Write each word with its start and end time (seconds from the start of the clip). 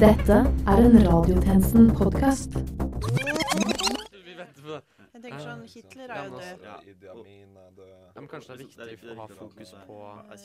Dette 0.00 0.32
er 0.66 0.78
en 0.80 0.94
Radiotjenesten-podkast. 1.04 2.54
Vi 2.56 4.34
venter 4.38 4.62
på 4.62 4.70
det. 4.72 4.78
Jeg 5.12 5.22
tenker 5.26 5.42
sånn, 5.44 5.64
Hitler 5.68 6.14
er 6.14 6.22
jo 6.24 6.38
død. 6.38 6.62
Ja. 6.64 6.76
Er 6.80 6.94
død. 7.02 7.90
Ja, 8.14 8.22
men 8.22 8.28
kanskje 8.32 8.56
det 8.56 8.56
er 8.56 8.92
viktig 8.94 9.10
å 9.12 9.16
ha 9.18 9.26
fokus 9.42 9.74
på 9.90 9.98
eh, 10.32 10.38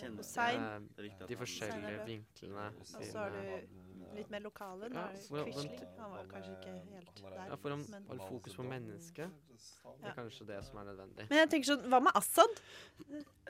de 1.31 1.38
forskjellige 1.39 2.04
vinklene. 2.10 2.65
Og 2.81 3.07
så 3.07 3.15
har 3.21 3.31
du 3.38 3.94
litt 4.18 4.29
mer 4.34 4.44
lokale. 4.44 4.90
Ja, 4.94 5.06
for- 5.28 5.44
Quisling. 5.46 5.79
Han 6.00 6.12
var 6.12 6.26
kanskje 6.32 6.54
ikke 6.56 6.74
helt 6.94 7.22
der. 7.22 7.50
Ja, 7.50 7.56
for 7.62 7.76
å 7.76 7.78
men, 7.79 8.06
holde 8.10 8.28
fokus 8.29 8.56
på 8.58 8.65
mennesket, 8.68 9.29
det 9.50 10.10
er 10.12 10.15
kanskje 10.18 10.47
det 10.50 10.60
som 10.65 10.79
er 10.82 10.88
nødvendig. 10.92 11.28
men 11.29 11.38
jeg 11.44 11.50
tenker 11.54 11.72
sånn, 11.74 11.86
hva 11.92 12.02
med 12.08 12.15
Assad? 12.15 12.62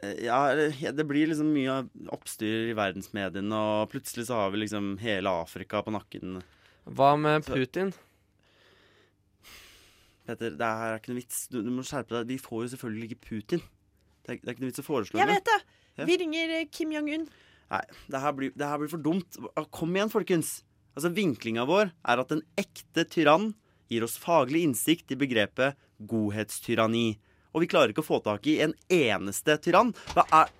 Eh, 0.03 0.23
Ja, 0.25 0.39
det 0.55 1.07
blir 1.07 1.27
liksom 1.31 1.53
mye 1.53 1.77
oppstyr 2.13 2.69
i 2.71 2.75
verdensmediene, 2.77 3.53
og 3.55 3.89
plutselig 3.93 4.27
så 4.27 4.41
har 4.41 4.51
vi 4.51 4.63
liksom 4.65 4.97
hele 4.99 5.29
Afrika 5.29 5.81
på 5.85 5.93
nakken. 5.95 6.41
Hva 6.85 7.15
med 7.17 7.45
Putin? 7.45 7.93
Petter, 10.25 10.55
det 10.57 10.65
her 10.65 10.95
er 10.95 10.99
ikke 10.99 11.13
noe 11.13 11.21
vits. 11.21 11.47
Du, 11.53 11.59
du 11.61 11.69
må 11.73 11.83
skjerpe 11.85 12.15
deg. 12.17 12.31
Vi 12.33 12.37
får 12.41 12.63
jo 12.65 12.69
selvfølgelig 12.75 13.11
ikke 13.11 13.25
Putin. 13.27 13.61
Det 14.25 14.33
er, 14.33 14.39
det 14.41 14.49
er 14.49 14.55
ikke 14.55 14.63
noe 14.65 14.71
vits 14.71 14.81
å 14.81 14.85
foreslå 14.87 15.19
Jeg 15.21 15.29
vet 15.29 15.45
det! 15.51 15.57
Ja. 15.99 16.05
Vi 16.09 16.15
ringer 16.17 16.53
Kim 16.73 16.89
Jong-un. 16.91 17.27
Nei, 17.73 17.81
det 18.11 18.21
her, 18.21 18.33
blir, 18.37 18.53
det 18.53 18.69
her 18.69 18.81
blir 18.81 18.91
for 18.91 19.01
dumt. 19.01 19.37
Ah, 19.57 19.65
Kom 19.73 19.95
igjen, 19.95 20.11
folkens. 20.13 20.59
Altså, 20.95 21.11
Vinklinga 21.15 21.65
vår 21.67 21.89
er 21.91 22.21
at 22.21 22.33
en 22.35 22.43
ekte 22.59 23.07
tyrann 23.09 23.53
gir 23.91 24.05
oss 24.05 24.17
faglig 24.21 24.63
innsikt 24.65 25.11
i 25.13 25.17
begrepet 25.19 25.79
godhetstyranni. 26.09 27.15
Og 27.55 27.63
vi 27.63 27.69
klarer 27.71 27.93
ikke 27.93 28.03
å 28.03 28.07
få 28.07 28.19
tak 28.23 28.45
i 28.51 28.59
en 28.65 28.75
eneste 28.91 29.57
tyrann. 29.63 29.93
Hva 30.13 30.25
er 30.43 30.53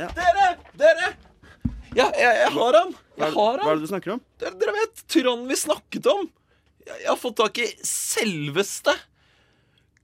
Dere! 0.00 0.46
Dere! 0.80 1.10
Ja, 1.92 2.06
jeg, 2.14 2.22
jeg 2.22 2.50
har 2.54 2.76
han! 2.78 2.92
Jeg 3.18 3.34
har 3.34 3.60
hva 3.60 3.72
er 3.72 3.76
det 3.76 3.84
du 3.84 3.90
snakker 3.90 4.14
om? 4.14 4.20
Dere, 4.40 4.54
dere 4.60 4.74
vet 4.78 5.02
tyrannen 5.10 5.48
vi 5.50 5.58
snakket 5.58 6.06
om. 6.08 6.28
Jeg, 6.86 6.96
jeg 7.02 7.08
har 7.10 7.18
fått 7.20 7.36
tak 7.42 7.60
i 7.60 7.66
selveste 7.84 8.94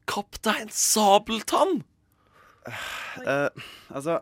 kaptein 0.07 0.69
Sabeltann. 0.75 1.81
Uh, 2.67 3.49
altså 3.95 4.21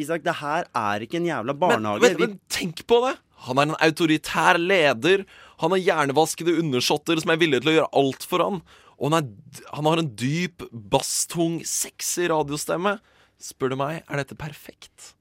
Isak, 0.00 0.24
det 0.24 0.38
her 0.40 0.68
er 0.70 1.04
ikke 1.04 1.20
en 1.20 1.28
jævla 1.28 1.54
barnehage. 1.58 2.00
Men, 2.04 2.16
men, 2.20 2.34
men 2.34 2.40
tenk 2.52 2.84
på 2.88 3.02
det. 3.04 3.16
Han 3.48 3.60
er 3.60 3.68
en 3.68 3.76
autoritær 3.84 4.58
leder. 4.60 5.26
Han 5.62 5.74
har 5.74 5.82
hjernevaskede 5.82 6.56
undersåtter 6.62 7.20
som 7.20 7.34
er 7.34 7.40
villige 7.42 7.64
til 7.64 7.74
å 7.74 7.76
gjøre 7.78 7.92
alt 8.00 8.26
for 8.28 8.44
han. 8.44 8.62
Og 8.94 9.10
han, 9.10 9.18
er, 9.20 9.62
han 9.74 9.90
har 9.90 10.00
en 10.00 10.10
dyp, 10.16 10.64
basstung, 10.72 11.60
sexy 11.68 12.28
radiostemme. 12.32 12.98
Spør 13.42 13.74
du 13.74 13.80
meg, 13.80 14.02
er 14.08 14.22
dette 14.22 14.38
perfekt? 14.38 15.14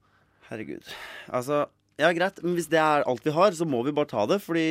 Herregud. 0.48 0.86
Altså, 1.34 1.66
ja, 2.00 2.12
greit, 2.16 2.40
men 2.46 2.56
hvis 2.58 2.70
det 2.72 2.80
er 2.82 3.06
alt 3.10 3.26
vi 3.26 3.34
har, 3.34 3.54
så 3.58 3.68
må 3.70 3.84
vi 3.86 3.94
bare 3.96 4.10
ta 4.14 4.26
det. 4.30 4.40
Fordi 4.46 4.66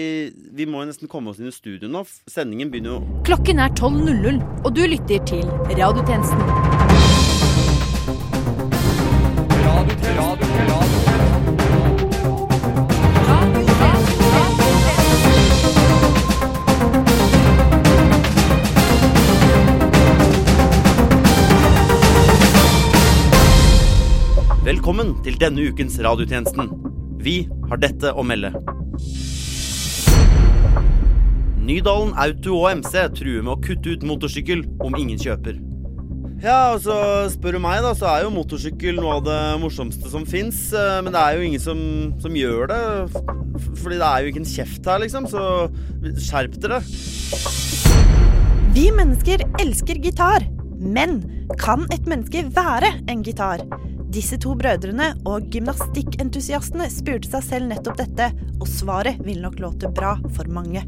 vi 0.54 0.66
må 0.66 0.82
jo 0.82 0.90
nesten 0.92 1.10
komme 1.10 1.34
oss 1.34 1.42
inn 1.42 1.50
i 1.50 1.54
studio 1.54 1.90
nå. 1.90 2.04
Sendingen 2.30 2.72
begynner 2.72 2.96
jo 2.96 3.22
Klokken 3.28 3.62
er 3.62 3.74
12.00, 3.78 4.42
og 4.62 4.74
du 4.74 4.84
lytter 4.86 5.22
til 5.28 5.46
Radiotjenesten. 5.70 6.91
Velkommen 24.82 25.12
til 25.22 25.36
denne 25.38 25.62
ukens 25.70 25.94
Radiotjenesten. 26.02 26.72
Vi 27.22 27.44
har 27.70 27.78
dette 27.78 28.10
å 28.18 28.24
melde. 28.26 28.48
Nydalen 31.62 32.10
Auto 32.18 32.56
og 32.56 32.80
MC 32.80 32.96
truer 33.14 33.44
med 33.46 33.52
å 33.52 33.60
kutte 33.62 33.92
ut 33.94 34.02
motorsykkel 34.10 34.64
om 34.82 34.96
ingen 34.98 35.20
kjøper. 35.22 35.60
Ja, 36.42 36.72
altså, 36.72 36.96
spør 37.30 37.54
du 37.54 37.60
meg, 37.62 37.78
da, 37.86 37.92
så 37.94 38.08
er 38.10 38.24
jo 38.24 38.32
motorsykkel 38.34 38.98
noe 38.98 39.20
av 39.20 39.22
det 39.28 39.38
morsomste 39.62 40.10
som 40.10 40.26
fins. 40.26 40.64
Men 40.74 41.12
det 41.14 41.22
er 41.22 41.38
jo 41.38 41.46
ingen 41.46 41.62
som, 41.62 41.84
som 42.26 42.40
gjør 42.42 42.74
det. 42.74 42.82
Fordi 43.84 44.00
det 44.02 44.08
er 44.08 44.18
jo 44.26 44.34
ikke 44.34 44.42
en 44.42 44.50
kjeft 44.56 44.90
her, 44.90 45.04
liksom. 45.04 45.30
Så 45.30 45.46
skjerp 46.26 46.58
dere. 46.66 46.82
Vi 48.74 48.90
mennesker 48.98 49.46
elsker 49.62 50.02
gitar. 50.02 50.50
Men 50.82 51.20
kan 51.62 51.86
et 51.94 52.10
menneske 52.10 52.48
være 52.50 52.96
en 53.06 53.22
gitar? 53.22 53.62
Disse 54.12 54.36
to 54.36 54.50
brødrene 54.60 55.06
og 55.24 55.46
gymnastikkentusiastene 55.54 56.84
spurte 56.92 57.30
seg 57.32 57.44
selv 57.46 57.70
nettopp 57.70 57.96
dette, 57.96 58.26
og 58.60 58.68
svaret 58.68 59.22
vil 59.24 59.40
nok 59.40 59.56
låte 59.62 59.88
bra 59.88 60.18
for 60.36 60.50
mange. 60.52 60.84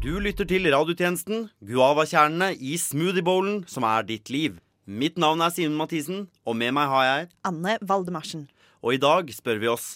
Du 0.00 0.16
lytter 0.16 0.48
til 0.48 0.72
radiotjenesten 0.72 1.50
Guavakjernene 1.60 2.54
i 2.56 2.78
smoothiebowlen 2.80 3.66
som 3.68 3.84
er 3.84 4.08
ditt 4.08 4.32
liv. 4.32 4.63
Mitt 4.84 5.16
navn 5.16 5.40
er 5.40 5.48
Simen 5.48 5.78
Mathisen, 5.80 6.26
og 6.44 6.58
med 6.60 6.74
meg 6.76 6.90
har 6.90 7.04
jeg 7.08 7.28
Anne 7.48 7.78
Valdemarsen. 7.80 8.42
Og 8.84 8.98
i 8.98 9.00
dag 9.00 9.30
spør 9.32 9.62
vi 9.62 9.70
oss 9.72 9.86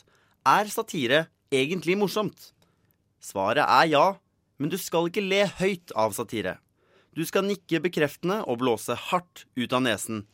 Er 0.48 0.70
satire 0.72 1.26
egentlig 1.52 1.98
morsomt? 2.00 2.54
Svaret 3.20 3.66
er 3.66 3.90
ja, 3.90 4.06
men 4.56 4.72
du 4.72 4.78
skal 4.80 5.10
ikke 5.10 5.20
le 5.20 5.42
høyt 5.58 5.92
av 5.92 6.16
satire. 6.16 6.56
Du 7.12 7.20
skal 7.28 7.44
nikke 7.44 7.82
bekreftende 7.84 8.40
og 8.48 8.62
blåse 8.62 8.96
hardt 9.10 9.44
ut 9.60 9.76
av 9.76 9.84
nesen. 9.84 10.24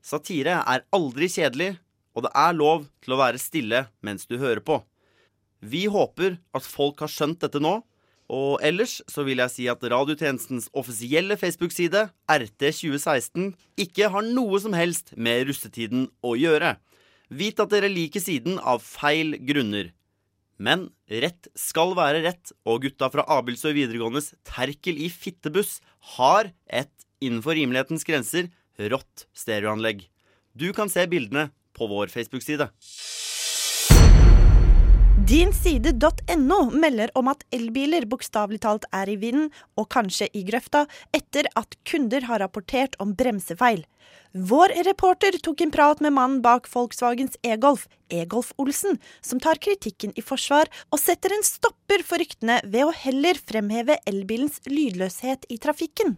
Satire 0.00 0.62
er 0.64 0.86
aldri 0.96 1.28
kjedelig, 1.28 1.74
og 2.16 2.24
det 2.24 2.32
er 2.32 2.56
lov 2.56 2.88
til 3.04 3.12
å 3.12 3.20
være 3.20 3.42
stille 3.42 3.84
mens 4.00 4.24
du 4.24 4.38
hører 4.40 4.64
på. 4.64 4.80
Vi 5.60 5.84
håper 5.92 6.38
at 6.56 6.64
folk 6.64 7.04
har 7.04 7.12
skjønt 7.12 7.44
dette 7.44 7.60
nå, 7.60 7.82
og 8.30 8.60
ellers 8.62 9.00
så 9.10 9.24
vil 9.26 9.42
jeg 9.42 9.50
si 9.50 9.64
at 9.70 9.82
radiotjenestens 9.82 10.68
offisielle 10.76 11.34
Facebook-side, 11.40 12.04
RT2016, 12.30 13.50
ikke 13.82 14.10
har 14.14 14.26
noe 14.26 14.60
som 14.62 14.76
helst 14.76 15.10
med 15.18 15.48
russetiden 15.48 16.06
å 16.22 16.36
gjøre. 16.38 16.76
Vit 17.30 17.58
at 17.62 17.72
dere 17.74 17.90
liker 17.90 18.22
siden 18.22 18.60
av 18.62 18.84
feil 18.86 19.34
grunner. 19.46 19.90
Men 20.60 20.90
rett 21.10 21.48
skal 21.58 21.96
være 21.98 22.22
rett, 22.26 22.52
og 22.68 22.84
gutta 22.84 23.08
fra 23.10 23.24
Abildsøy 23.38 23.72
videregåendes 23.74 24.34
Terkel 24.46 25.00
i 25.00 25.08
fittebuss 25.10 25.78
har 26.18 26.52
et, 26.68 26.92
innenfor 27.24 27.56
rimelighetens 27.58 28.06
grenser, 28.06 28.50
rått 28.78 29.26
stereoanlegg. 29.36 30.04
Du 30.54 30.70
kan 30.76 30.92
se 30.92 31.02
bildene 31.10 31.48
på 31.76 31.88
vår 31.90 32.12
Facebook-side. 32.12 32.68
Dinside.no 35.30 36.56
melder 36.74 37.10
om 37.14 37.28
at 37.30 37.44
elbiler 37.54 38.02
bokstavelig 38.10 38.64
talt 38.64 38.86
er 38.90 39.12
i 39.12 39.14
vinden, 39.20 39.52
og 39.78 39.86
kanskje 39.94 40.26
i 40.34 40.42
grøfta, 40.48 40.88
etter 41.14 41.46
at 41.54 41.76
kunder 41.86 42.26
har 42.26 42.42
rapportert 42.42 42.96
om 42.98 43.12
bremsefeil. 43.14 43.84
Vår 44.34 44.74
reporter 44.88 45.38
tok 45.38 45.62
en 45.62 45.70
prat 45.70 46.02
med 46.02 46.16
mannen 46.16 46.40
bak 46.42 46.66
Volkswagens 46.72 47.38
e-Golf, 47.46 47.86
Egolf 48.10 48.50
Olsen, 48.58 48.98
som 49.22 49.38
tar 49.38 49.62
kritikken 49.62 50.10
i 50.18 50.24
forsvar 50.26 50.66
og 50.90 50.98
setter 50.98 51.36
en 51.36 51.46
stopper 51.46 52.02
for 52.02 52.18
ryktene 52.18 52.58
ved 52.66 52.88
å 52.88 52.98
heller 53.04 53.38
fremheve 53.38 54.00
elbilens 54.10 54.58
lydløshet 54.66 55.46
i 55.46 55.62
trafikken. 55.62 56.16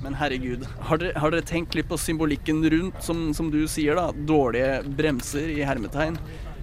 Men 0.00 0.16
herregud, 0.16 0.64
har 0.88 0.96
dere, 0.96 1.12
har 1.20 1.34
dere 1.34 1.44
tenkt 1.44 1.76
litt 1.76 1.90
på 1.90 2.00
symbolikken 2.00 2.64
rundt, 2.72 3.02
som, 3.04 3.34
som 3.36 3.52
du 3.52 3.66
sier, 3.68 4.00
da? 4.00 4.14
Dårlige 4.16 4.78
bremser 4.96 5.52
i 5.52 5.60
hermetegn. 5.60 6.16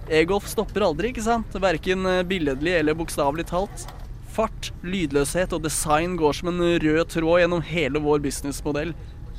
E-golf 0.07 0.47
stopper 0.47 0.85
aldri, 0.87 1.11
ikke 1.11 1.25
sant? 1.25 1.55
Verken 1.59 2.05
eh, 2.07 2.23
billedlig 2.27 2.77
eller 2.79 2.95
bokstavelig 2.95 3.47
talt. 3.49 3.87
Fart, 4.31 4.71
lydløshet 4.85 5.55
og 5.55 5.65
design 5.65 6.15
går 6.19 6.37
som 6.37 6.51
en 6.51 6.63
rød 6.79 7.09
tråd 7.11 7.41
gjennom 7.41 7.63
hele 7.65 7.99
vår 8.03 8.21
businessmodell. 8.23 8.93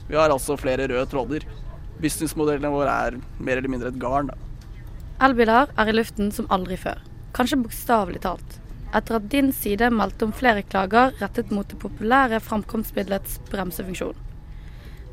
Vi 0.08 0.18
har 0.18 0.32
altså 0.34 0.58
flere 0.60 0.88
røde 0.90 1.06
tråder. 1.08 1.46
Businessmodellene 2.02 2.72
våre 2.72 2.98
er 3.08 3.18
mer 3.40 3.60
eller 3.60 3.72
mindre 3.72 3.92
et 3.92 4.00
garn. 4.02 4.30
Elbiler 5.24 5.72
er 5.74 5.90
i 5.90 5.96
luften 5.96 6.32
som 6.34 6.48
aldri 6.54 6.76
før, 6.78 7.00
kanskje 7.34 7.62
bokstavelig 7.64 8.22
talt. 8.26 8.60
Etter 8.94 9.18
at 9.18 9.32
din 9.32 9.50
side 9.52 9.90
meldte 9.92 10.28
om 10.28 10.36
flere 10.36 10.62
klager 10.64 11.16
rettet 11.20 11.50
mot 11.52 11.68
det 11.68 11.80
populære 11.82 12.40
framkomstmiddelets 12.44 13.40
bremsefunksjon. 13.50 14.27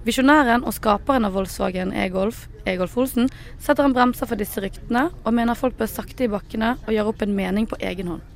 Visjonæren 0.05 0.61
og 0.69 0.75
skaperen 0.75 1.25
av 1.25 1.33
Volkswagen 1.33 1.89
e-Golf, 1.97 2.43
Egolf 2.69 2.93
Olsen, 3.01 3.25
setter 3.57 3.87
en 3.87 3.93
bremser 3.95 4.29
for 4.29 4.37
disse 4.37 4.61
ryktene, 4.61 5.07
og 5.25 5.33
mener 5.33 5.57
folk 5.57 5.79
bør 5.79 5.89
sakte 5.89 6.27
i 6.27 6.29
bakkene 6.29 6.75
og 6.83 6.93
gjøre 6.93 7.09
opp 7.09 7.23
en 7.25 7.33
mening 7.33 7.65
på 7.69 7.79
egen 7.81 8.13
hånd. 8.13 8.31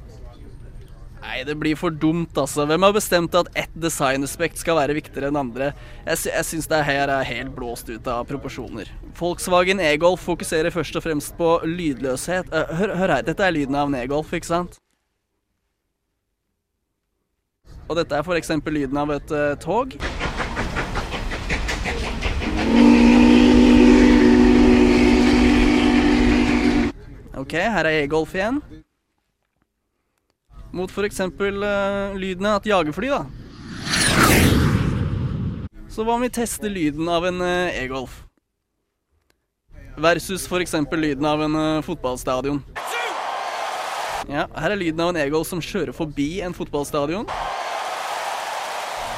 Nei, 1.19 1.43
det 1.45 1.53
blir 1.61 1.77
for 1.77 1.93
dumt, 1.93 2.33
altså. 2.41 2.63
Hvem 2.65 2.87
har 2.87 2.93
bestemt 2.95 3.35
at 3.37 3.51
ett 3.59 3.73
designaspekt 3.77 4.57
skal 4.57 4.79
være 4.79 4.95
viktigere 4.97 5.29
enn 5.29 5.37
andre? 5.37 5.67
Jeg, 6.07 6.21
sy 6.23 6.31
jeg 6.31 6.47
syns 6.47 6.69
det 6.71 6.79
her 6.87 7.11
er 7.13 7.27
helt 7.27 7.53
blåst 7.53 7.91
ut 7.91 8.07
av 8.09 8.23
proporsjoner. 8.31 8.89
Volkswagen 9.19 9.83
E-Golf 9.83 10.23
fokuserer 10.25 10.73
først 10.73 10.97
og 10.97 11.05
fremst 11.05 11.35
på 11.37 11.51
lydløshet. 11.69 12.49
Eh, 12.49 12.73
hør, 12.79 12.95
hør 12.97 13.13
her, 13.19 13.27
dette 13.27 13.45
er 13.45 13.53
lyden 13.53 13.77
av 13.77 13.91
en 13.91 13.99
E-Golf, 13.99 14.33
ikke 14.33 14.49
sant? 14.49 14.79
Og 17.89 17.97
dette 17.99 18.15
er 18.15 18.41
eksempel 18.41 18.79
lyden 18.79 18.97
av 19.01 19.13
et 19.13 19.31
uh, 19.33 19.53
tog. 19.61 19.99
Ok, 27.39 27.53
her 27.55 27.87
er 27.87 28.01
E-Golf 28.03 28.33
igjen. 28.35 28.59
Mot 30.75 30.91
for 30.91 31.07
eksempel 31.07 31.63
eh, 31.63 32.17
lyden 32.19 32.45
av 32.49 32.59
et 32.59 32.67
jagerfly, 32.69 33.09
da. 33.13 33.23
Så 35.89 36.03
hva 36.03 36.17
om 36.17 36.25
vi 36.25 36.29
tester 36.35 36.69
lyden 36.69 37.07
av 37.09 37.25
en 37.25 37.39
uh, 37.41 37.71
E-Golf? 37.79 38.19
Versus 39.99 40.45
eksempel 40.59 41.01
lyden 41.01 41.25
av 41.25 41.41
en 41.47 41.55
uh, 41.55 41.81
fotballstadion. 41.83 42.61
Ja, 44.29 44.45
her 44.53 44.75
er 44.75 44.77
lyden 44.77 45.01
av 45.01 45.13
en 45.13 45.21
E-Golf 45.23 45.47
som 45.49 45.63
kjører 45.63 45.95
forbi 45.95 46.41
en 46.45 46.53
fotballstadion. 46.53 47.25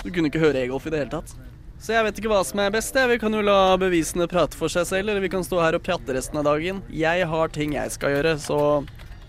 Du 0.05 0.09
kunne 0.13 0.31
ikke 0.31 0.41
høre 0.45 0.61
E-Golf 0.63 0.87
i 0.87 0.93
det 0.93 1.03
hele 1.03 1.13
tatt. 1.17 1.35
Så 1.81 1.95
jeg 1.95 2.05
vet 2.05 2.19
ikke 2.21 2.29
hva 2.29 2.43
som 2.45 2.59
er 2.61 2.73
best. 2.73 2.93
Vi 2.93 3.17
kan 3.17 3.33
jo 3.33 3.41
la 3.41 3.73
bevisene 3.81 4.27
prate 4.29 4.57
for 4.57 4.69
seg 4.69 4.85
selv, 4.85 5.09
eller 5.09 5.23
vi 5.23 5.31
kan 5.33 5.45
stå 5.45 5.63
her 5.63 5.77
og 5.77 5.81
pjatte 5.81 6.13
resten 6.13 6.37
av 6.37 6.45
dagen. 6.45 6.83
Jeg 6.93 7.25
har 7.31 7.53
ting 7.53 7.73
jeg 7.73 7.93
skal 7.95 8.13
gjøre, 8.13 8.35
så 8.37 8.57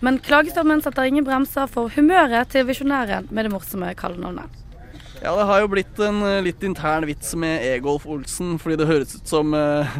Men 0.03 0.19
klagestormen 0.21 0.83
setter 0.83 1.07
ingen 1.07 1.25
bremser 1.25 1.65
for 1.71 1.89
humøret 1.95 2.51
til 2.53 2.67
visjonæren 2.67 3.29
med 3.31 3.47
det 3.47 3.53
morsomme 3.53 3.89
kallenavnet. 3.97 4.59
Ja, 5.23 5.31
det 5.37 5.45
har 5.47 5.61
jo 5.63 5.69
blitt 5.71 5.99
en 6.03 6.19
eh, 6.27 6.41
litt 6.43 6.63
intern 6.67 7.07
vits 7.07 7.31
med 7.39 7.63
Egolf 7.63 8.03
Olsen, 8.11 8.57
fordi 8.59 8.75
det 8.81 8.89
høres 8.89 9.13
ut 9.15 9.31
som 9.31 9.55
eh, 9.55 9.93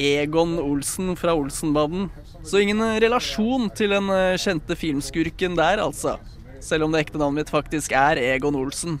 Egon 0.00 0.54
Olsen 0.62 1.12
fra 1.20 1.34
Olsenbanden. 1.36 2.08
Så 2.40 2.62
ingen 2.62 2.80
eh, 2.86 2.96
relasjon 3.04 3.68
til 3.76 3.92
den 3.92 4.08
kjente 4.40 4.78
filmskurken 4.80 5.58
der, 5.60 5.84
altså. 5.84 6.16
Selv 6.64 6.88
om 6.88 6.96
det 6.96 7.04
ekte 7.04 7.20
navnet 7.20 7.44
mitt 7.44 7.52
faktisk 7.52 7.92
er 7.92 8.18
Egon 8.24 8.56
Olsen. 8.56 8.96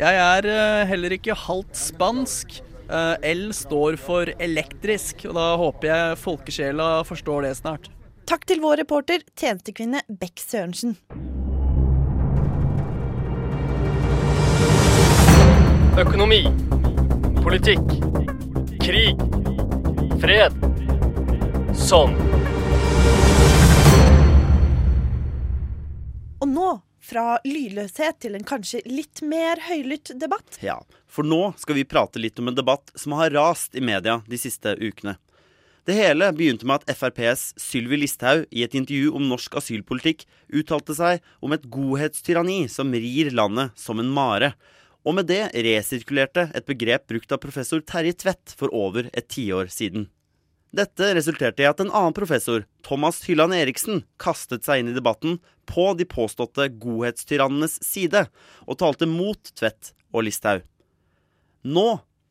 Jeg 0.00 0.16
er 0.16 0.46
eh, 0.48 0.86
heller 0.88 1.12
ikke 1.12 1.34
halvt 1.36 1.76
spansk. 1.76 2.54
Eh, 2.88 3.26
L 3.34 3.50
står 3.52 3.98
for 4.00 4.30
elektrisk, 4.40 5.26
og 5.28 5.36
da 5.36 5.48
håper 5.60 5.90
jeg 5.90 6.20
folkesjela 6.22 6.86
forstår 7.04 7.44
det 7.44 7.50
snart. 7.58 7.90
Takk 8.24 8.46
til 8.48 8.62
vår 8.62 8.80
reporter, 8.80 9.20
tjenestekvinne 9.36 10.00
Beck 10.08 10.40
Sørensen. 10.40 10.96
Økonomi. 16.00 16.46
Politikk. 17.44 17.84
Krig. 18.80 19.20
Fred. 20.22 20.56
Sånn. 21.76 22.16
Og 26.40 26.48
nå, 26.48 26.70
fra 27.10 27.40
lydløshet 27.44 28.20
til 28.22 28.36
en 28.38 28.46
kanskje 28.46 28.82
litt 28.86 29.22
mer 29.26 29.60
høylytt 29.66 30.12
debatt. 30.20 30.60
Ja, 30.62 30.78
for 31.10 31.26
nå 31.26 31.50
skal 31.58 31.80
vi 31.80 31.88
prate 31.88 32.22
litt 32.22 32.38
om 32.38 32.50
en 32.50 32.58
debatt 32.58 32.92
som 32.98 33.16
har 33.18 33.34
rast 33.34 33.74
i 33.74 33.82
media 33.84 34.20
de 34.30 34.38
siste 34.38 34.76
ukene. 34.78 35.16
Det 35.88 35.96
hele 35.96 36.28
begynte 36.36 36.68
med 36.68 36.84
at 36.84 36.92
FrPs 36.92 37.54
Sylvi 37.58 37.98
Listhaug 38.02 38.44
i 38.52 38.62
et 38.62 38.76
intervju 38.76 39.14
om 39.16 39.24
norsk 39.30 39.56
asylpolitikk 39.58 40.26
uttalte 40.60 40.94
seg 40.94 41.24
om 41.42 41.56
et 41.56 41.64
godhetstyranni 41.72 42.66
som 42.70 42.92
rir 42.92 43.32
landet 43.34 43.72
som 43.80 43.98
en 43.98 44.12
mare, 44.14 44.52
og 45.02 45.16
med 45.16 45.30
det 45.32 45.42
resirkulerte 45.56 46.50
et 46.54 46.68
begrep 46.68 47.08
brukt 47.10 47.32
av 47.32 47.40
professor 47.42 47.80
Terje 47.80 48.18
Tvedt 48.20 48.54
for 48.54 48.72
over 48.76 49.08
et 49.10 49.30
tiår 49.32 49.72
siden. 49.72 50.10
Dette 50.70 51.08
resulterte 51.16 51.64
i 51.64 51.66
at 51.66 51.80
en 51.82 51.90
annen 51.90 52.14
professor, 52.14 52.62
Thomas 52.86 53.24
Hylland 53.26 53.56
Eriksen, 53.56 54.04
kastet 54.22 54.66
seg 54.66 54.82
inn 54.82 54.92
i 54.92 54.94
debatten 54.94 55.40
på 55.66 55.88
de 55.98 56.06
påståtte 56.06 56.68
godhetstyrannenes 56.82 57.80
side, 57.82 58.28
og 58.70 58.78
talte 58.78 59.08
mot 59.10 59.50
Tvedt 59.58 59.90
og 60.14 60.28
Listhaug. 60.28 60.62
Nå 61.66 61.88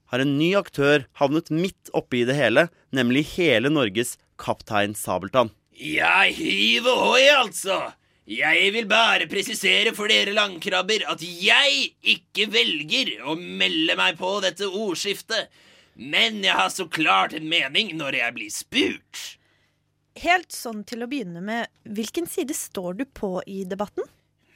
har 0.09 0.23
en 0.23 0.37
ny 0.39 0.53
aktør 0.57 1.03
havnet 1.19 1.51
midt 1.51 1.91
oppi 1.93 2.23
det 2.25 2.37
hele, 2.39 2.69
nemlig 2.95 3.27
hele 3.35 3.69
Norges 3.73 4.15
Kaptein 4.39 4.95
Sabeltann. 4.95 5.51
Ja, 5.75 6.23
hiv 6.25 6.87
ohoi, 6.87 7.27
altså! 7.35 7.89
Jeg 8.29 8.69
vil 8.75 8.85
bare 8.85 9.25
presisere 9.25 9.89
for 9.97 10.11
dere 10.11 10.35
langkrabber 10.37 11.01
at 11.09 11.23
jeg 11.25 11.95
ikke 12.13 12.45
velger 12.53 13.15
å 13.25 13.33
melde 13.33 13.95
meg 13.97 14.19
på 14.19 14.35
dette 14.43 14.67
ordskiftet, 14.69 15.49
men 15.99 16.39
jeg 16.45 16.55
har 16.55 16.69
så 16.71 16.85
klart 16.87 17.35
en 17.35 17.49
mening 17.51 17.91
når 17.99 18.15
jeg 18.21 18.35
blir 18.37 18.53
spurt. 18.53 19.23
Helt 20.19 20.51
sånn 20.55 20.85
til 20.87 21.03
å 21.03 21.09
begynne 21.11 21.43
med, 21.43 21.67
hvilken 21.83 22.27
side 22.27 22.55
står 22.55 23.01
du 23.01 23.05
på 23.05 23.37
i 23.47 23.65
debatten? 23.67 24.07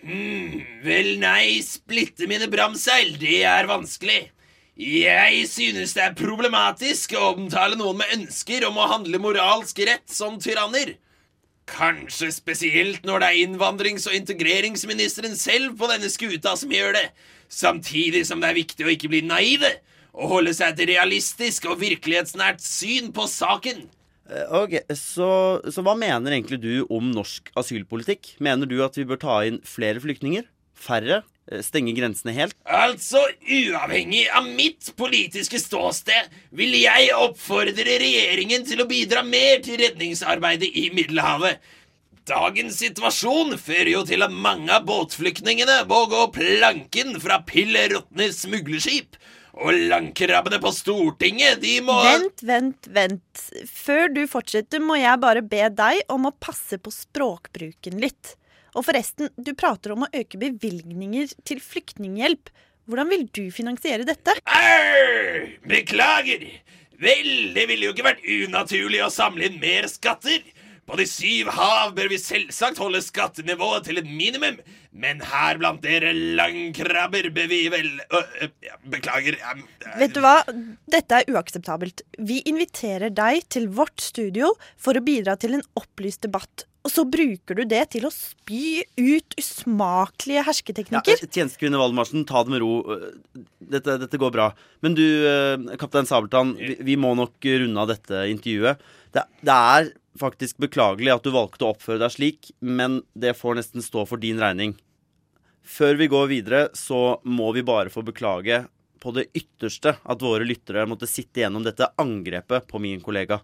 Hmm, 0.03 0.63
vel, 0.83 1.13
nei, 1.21 1.59
splitte 1.63 2.27
mine 2.27 2.49
bramseil, 2.51 3.15
det 3.19 3.43
er 3.47 3.67
vanskelig. 3.69 4.25
Jeg 4.79 5.45
synes 5.51 5.93
det 5.95 6.01
er 6.07 6.17
problematisk 6.17 7.13
å 7.15 7.35
omtale 7.35 7.77
noen 7.79 7.99
med 8.01 8.15
ønsker 8.15 8.65
om 8.67 8.79
å 8.79 8.89
handle 8.89 9.21
moralsk 9.21 9.83
rett 9.85 10.07
som 10.11 10.39
tyranner. 10.41 10.95
Kanskje 11.69 12.31
spesielt 12.35 13.05
når 13.07 13.21
det 13.21 13.29
er 13.29 13.41
innvandrings- 13.45 14.07
og 14.09 14.17
integreringsministeren 14.17 15.37
selv 15.39 15.77
på 15.79 15.87
denne 15.91 16.09
skuta 16.11 16.57
som 16.59 16.73
gjør 16.73 16.97
det, 16.97 17.07
samtidig 17.47 18.25
som 18.27 18.41
det 18.41 18.49
er 18.49 18.63
viktig 18.63 18.87
å 18.87 18.95
ikke 18.95 19.11
bli 19.11 19.23
naive 19.27 19.75
og 20.13 20.29
holde 20.37 20.53
seg 20.55 20.77
til 20.77 20.91
realistisk 20.93 21.65
og 21.71 21.79
virkelighetsnært 21.81 22.61
syn 22.63 23.11
på 23.15 23.27
saken. 23.29 23.85
Eh, 24.29 24.47
Ok, 24.53 24.77
så, 24.95 25.29
så 25.67 25.83
hva 25.85 25.97
mener 25.99 26.35
egentlig 26.35 26.61
du 26.63 26.85
om 26.93 27.11
norsk 27.11 27.49
asylpolitikk? 27.59 28.35
Mener 28.43 28.69
du 28.69 28.79
at 28.85 28.97
vi 28.99 29.07
bør 29.09 29.21
ta 29.21 29.41
inn 29.47 29.61
flere 29.67 30.01
flyktninger? 30.03 30.45
Færre? 30.77 31.23
Eh, 31.51 31.63
Stenge 31.65 31.95
grensene 31.97 32.35
helt? 32.37 32.55
Altså, 32.63 33.19
uavhengig 33.43 34.27
av 34.31 34.47
mitt 34.47 34.93
politiske 34.99 35.59
ståsted, 35.59 36.29
vil 36.55 36.77
jeg 36.77 37.11
oppfordre 37.17 37.97
regjeringen 38.05 38.67
til 38.69 38.83
å 38.83 38.89
bidra 38.89 39.25
mer 39.27 39.63
til 39.65 39.81
redningsarbeidet 39.81 40.69
i 40.69 40.89
Middelhavet. 40.95 41.59
Dagens 42.23 42.77
situasjon 42.79 43.57
fører 43.59 43.89
jo 43.97 44.05
til 44.07 44.23
at 44.23 44.31
mange 44.31 44.71
av 44.71 44.85
båtflyktningene 44.87 45.81
må 45.89 46.05
gå 46.07 46.21
planken 46.37 47.17
fra 47.19 47.41
pill 47.43 47.75
råtne 47.91 48.29
smuglerskip. 48.31 49.17
Og 49.53 49.75
landkrabbene 49.91 50.57
på 50.61 50.71
Stortinget, 50.73 51.59
de 51.61 51.75
må 51.85 51.93
Vent, 52.01 52.41
vent, 52.47 52.87
vent. 52.89 53.43
Før 53.69 54.07
du 54.09 54.23
fortsetter, 54.29 54.81
må 54.81 54.97
jeg 54.97 55.21
bare 55.21 55.43
be 55.45 55.67
deg 55.69 56.01
om 56.13 56.25
å 56.25 56.33
passe 56.41 56.79
på 56.81 56.93
språkbruken 56.93 57.99
litt. 58.01 58.33
Og 58.73 58.87
forresten, 58.87 59.29
du 59.37 59.53
prater 59.53 59.93
om 59.93 60.07
å 60.07 60.11
øke 60.17 60.39
bevilgninger 60.41 61.35
til 61.45 61.61
flyktninghjelp. 61.61 62.49
Hvordan 62.89 63.11
vil 63.13 63.27
du 63.29 63.43
finansiere 63.53 64.07
dette? 64.09 64.33
Arr! 64.49 65.53
Beklager. 65.69 66.47
Vel, 67.03 67.53
det 67.53 67.67
ville 67.69 67.87
jo 67.87 67.93
ikke 67.93 68.09
vært 68.09 68.25
unaturlig 68.25 69.03
å 69.05 69.13
samle 69.13 69.47
inn 69.51 69.61
mer 69.61 69.85
skatter. 69.91 70.41
På 70.83 70.97
de 70.99 71.05
syv 71.07 71.47
hav 71.55 71.93
bør 71.95 72.09
vi 72.11 72.17
selvsagt 72.19 72.81
holde 72.81 72.99
skattenivået 73.03 73.85
til 73.87 74.01
et 74.01 74.07
minimum, 74.09 74.57
men 74.91 75.21
her 75.23 75.59
blant 75.61 75.79
dere 75.85 76.11
langkrabber 76.13 77.29
bør 77.33 77.47
vi 77.47 77.61
vel 77.71 77.87
øh, 78.03 78.43
øh, 78.43 78.51
Beklager. 78.91 79.37
øh, 79.39 79.63
Vet 80.01 80.17
du 80.17 80.19
hva? 80.25 80.35
Dette 80.91 81.21
er 81.21 81.31
uakseptabelt. 81.31 82.03
Vi 82.19 82.41
inviterer 82.51 83.13
deg 83.15 83.47
til 83.53 83.69
vårt 83.71 84.03
studio 84.03 84.51
for 84.75 84.99
å 84.99 85.05
bidra 85.05 85.37
til 85.39 85.55
en 85.55 85.65
opplyst 85.79 86.27
debatt. 86.27 86.67
Og 86.83 86.91
så 86.91 87.05
bruker 87.07 87.55
du 87.55 87.63
det 87.63 87.85
til 87.95 88.03
å 88.03 88.11
spy 88.11 88.83
ut 88.99 89.37
usmakelige 89.39 90.43
hersketeknikker. 90.49 91.15
Ja, 91.15 91.29
Tjenestekvinne 91.31 91.79
Valmarsen, 91.79 92.25
ta 92.27 92.43
det 92.43 92.51
med 92.51 92.59
ro. 92.59 92.73
Dette, 93.71 93.95
dette 94.03 94.19
går 94.19 94.33
bra. 94.35 94.49
Men 94.83 94.99
du, 94.99 95.05
eh, 95.23 95.77
kaptein 95.79 96.09
Sabeltann, 96.09 96.57
vi, 96.59 96.75
vi 96.83 96.99
må 96.99 97.13
nok 97.15 97.39
runde 97.39 97.79
av 97.79 97.87
dette 97.95 98.25
intervjuet. 98.35 98.83
Det, 99.15 99.23
det 99.47 99.55
er 99.55 99.93
faktisk 100.19 100.59
beklagelig 100.61 101.13
at 101.13 101.25
du 101.25 101.31
valgte 101.33 101.65
å 101.65 101.73
oppføre 101.73 102.01
deg 102.01 102.13
slik, 102.13 102.51
men 102.59 103.01
det 103.13 103.35
får 103.39 103.59
nesten 103.59 103.85
stå 103.85 104.05
for 104.09 104.21
din 104.21 104.41
regning. 104.41 104.75
Før 105.63 105.95
vi 105.99 106.09
går 106.11 106.29
videre, 106.31 106.61
så 106.75 107.19
må 107.23 107.51
vi 107.55 107.63
bare 107.65 107.93
få 107.93 108.03
beklage 108.05 108.63
på 109.03 109.11
det 109.15 109.29
ytterste 109.35 109.95
at 109.99 110.23
våre 110.23 110.47
lyttere 110.47 110.85
måtte 110.87 111.09
sitte 111.09 111.43
gjennom 111.43 111.63
dette 111.65 111.89
angrepet 111.99 112.67
på 112.69 112.79
min 112.83 113.01
kollega. 113.03 113.41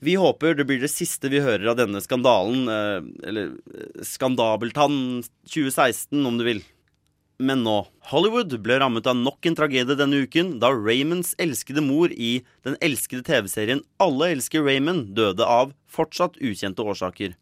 Vi 0.00 0.14
håper 0.14 0.54
det 0.54 0.66
blir 0.68 0.80
det 0.80 0.92
siste 0.92 1.30
vi 1.32 1.42
hører 1.42 1.72
av 1.72 1.78
denne 1.80 2.00
skandalen, 2.04 2.68
eh, 2.70 3.28
eller 3.28 3.50
eh, 3.50 4.02
Skandabeltann 4.06 5.24
2016, 5.50 6.20
om 6.22 6.38
du 6.38 6.46
vil. 6.46 6.62
Men 7.38 7.60
nå. 7.62 7.84
Hollywood 8.10 8.56
ble 8.64 8.80
rammet 8.82 9.06
av 9.06 9.14
nok 9.14 9.46
en 9.46 9.54
tragedie 9.54 9.94
denne 9.98 10.24
uken 10.26 10.56
da 10.62 10.72
Raymonds 10.74 11.36
elskede 11.38 11.84
mor 11.86 12.10
i 12.10 12.40
den 12.66 12.74
elskede 12.82 13.22
TV-serien 13.28 13.84
Alle 14.02 14.32
elsker 14.34 14.64
Raymond 14.66 15.12
døde 15.14 15.46
av 15.46 15.70
fortsatt 15.86 16.40
ukjente 16.42 16.82
årsaker. 16.82 17.36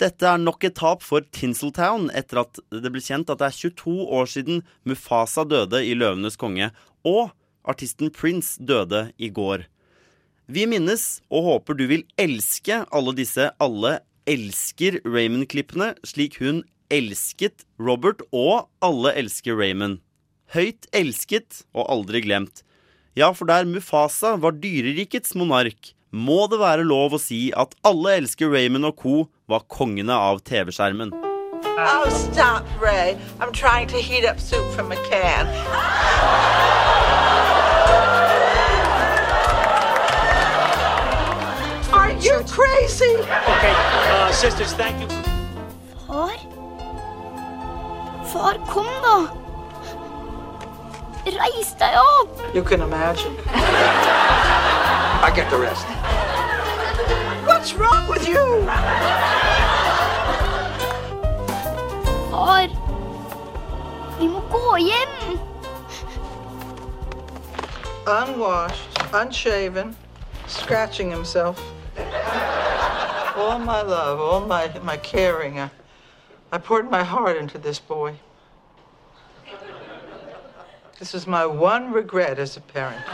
Dette 0.00 0.24
er 0.30 0.40
nok 0.40 0.64
et 0.64 0.78
tap 0.78 1.02
for 1.04 1.26
Tinseltown 1.34 2.08
etter 2.16 2.40
at 2.44 2.60
det 2.72 2.92
ble 2.94 3.02
kjent 3.04 3.28
at 3.28 3.42
det 3.42 3.50
er 3.50 3.58
22 3.74 4.06
år 4.16 4.30
siden 4.32 4.62
Mufasa 4.88 5.44
døde 5.44 5.82
i 5.84 5.92
Løvenes 5.98 6.38
konge, 6.40 6.70
og 7.04 7.34
artisten 7.68 8.12
Prince 8.14 8.56
døde 8.62 9.08
i 9.18 9.28
går. 9.28 9.66
Vi 10.48 10.64
minnes 10.70 11.18
og 11.28 11.44
håper 11.50 11.76
du 11.76 11.84
vil 11.90 12.06
elske 12.16 12.80
alle 12.88 13.12
disse 13.18 13.50
Alle 13.60 13.98
elsker 14.28 15.02
Raymond-klippene, 15.04 15.92
slik 16.06 16.38
hun 16.40 16.62
elsket 16.90 17.64
Robert, 17.78 18.22
og 18.32 18.68
Alle 18.84 19.12
elsker 19.20 19.56
Raymond. 19.58 20.00
Høyt 20.54 20.88
elsket 20.96 21.62
og 21.76 21.86
aldri 21.92 22.22
glemt. 22.24 22.62
Ja, 23.16 23.32
for 23.34 23.48
der 23.50 23.66
Mufasa 23.68 24.36
var 24.40 24.56
dyrerikets 24.56 25.34
monark, 25.36 25.92
må 26.10 26.46
det 26.48 26.60
være 26.60 26.86
lov 26.88 27.16
å 27.16 27.20
si 27.20 27.48
at 27.52 27.74
Alle 27.84 28.16
elsker 28.22 28.48
Raymond 28.52 28.88
og 28.88 28.96
co. 29.02 29.16
var 29.48 29.64
kongene 29.68 30.12
av 30.12 30.40
TV-skjermen. 30.44 31.12
Oh, 31.80 32.08
stop, 32.08 32.66
Ray. 32.80 33.16
I'm 33.40 33.52
trying 33.52 33.88
to 33.88 33.96
heat 33.96 34.24
up 34.24 34.40
soup 34.40 34.70
from 34.72 34.92
a 34.92 34.96
can. 35.08 35.46
Are 41.92 42.12
you 42.20 42.44
crazy? 42.46 43.16
Okay, 43.16 43.74
uh, 43.74 44.32
sisters, 44.32 44.72
thank 44.74 45.00
you. 45.00 45.37
Far? 48.32 48.54
Far, 48.54 48.58
kom 48.66 48.86
da! 49.02 49.30
Reis 51.24 51.72
deg 51.80 51.94
opp! 51.96 52.54
You 52.54 52.62
can 52.62 52.82
imagine. 52.82 53.34
I 53.46 55.32
get 55.34 55.50
the 55.50 55.58
rest. 55.58 55.86
What's 57.46 57.72
wrong 57.74 58.08
with 58.08 58.28
you? 58.28 58.44
Far, 62.30 62.68
vi 64.18 64.28
må 64.28 64.40
gå 64.52 64.76
hjem. 64.76 65.38
Unwashed, 68.06 69.02
unshaven, 69.12 69.96
scratching 70.46 71.10
himself. 71.10 71.58
All 73.36 73.58
my 73.58 73.82
love, 73.82 74.20
all 74.20 74.40
my, 74.40 74.70
my 74.82 74.96
caring. 74.98 75.70
I, 76.50 76.58
poured 76.58 76.90
my 76.90 77.04
heart 77.04 77.36
into 77.36 77.58
this 77.58 77.78
boy. 77.78 78.16
This 80.98 81.14
is 81.14 81.26
my 81.26 81.46
one 81.46 81.92
regret 81.92 82.38
as 82.38 82.56
a 82.56 82.60
parent. 82.60 83.04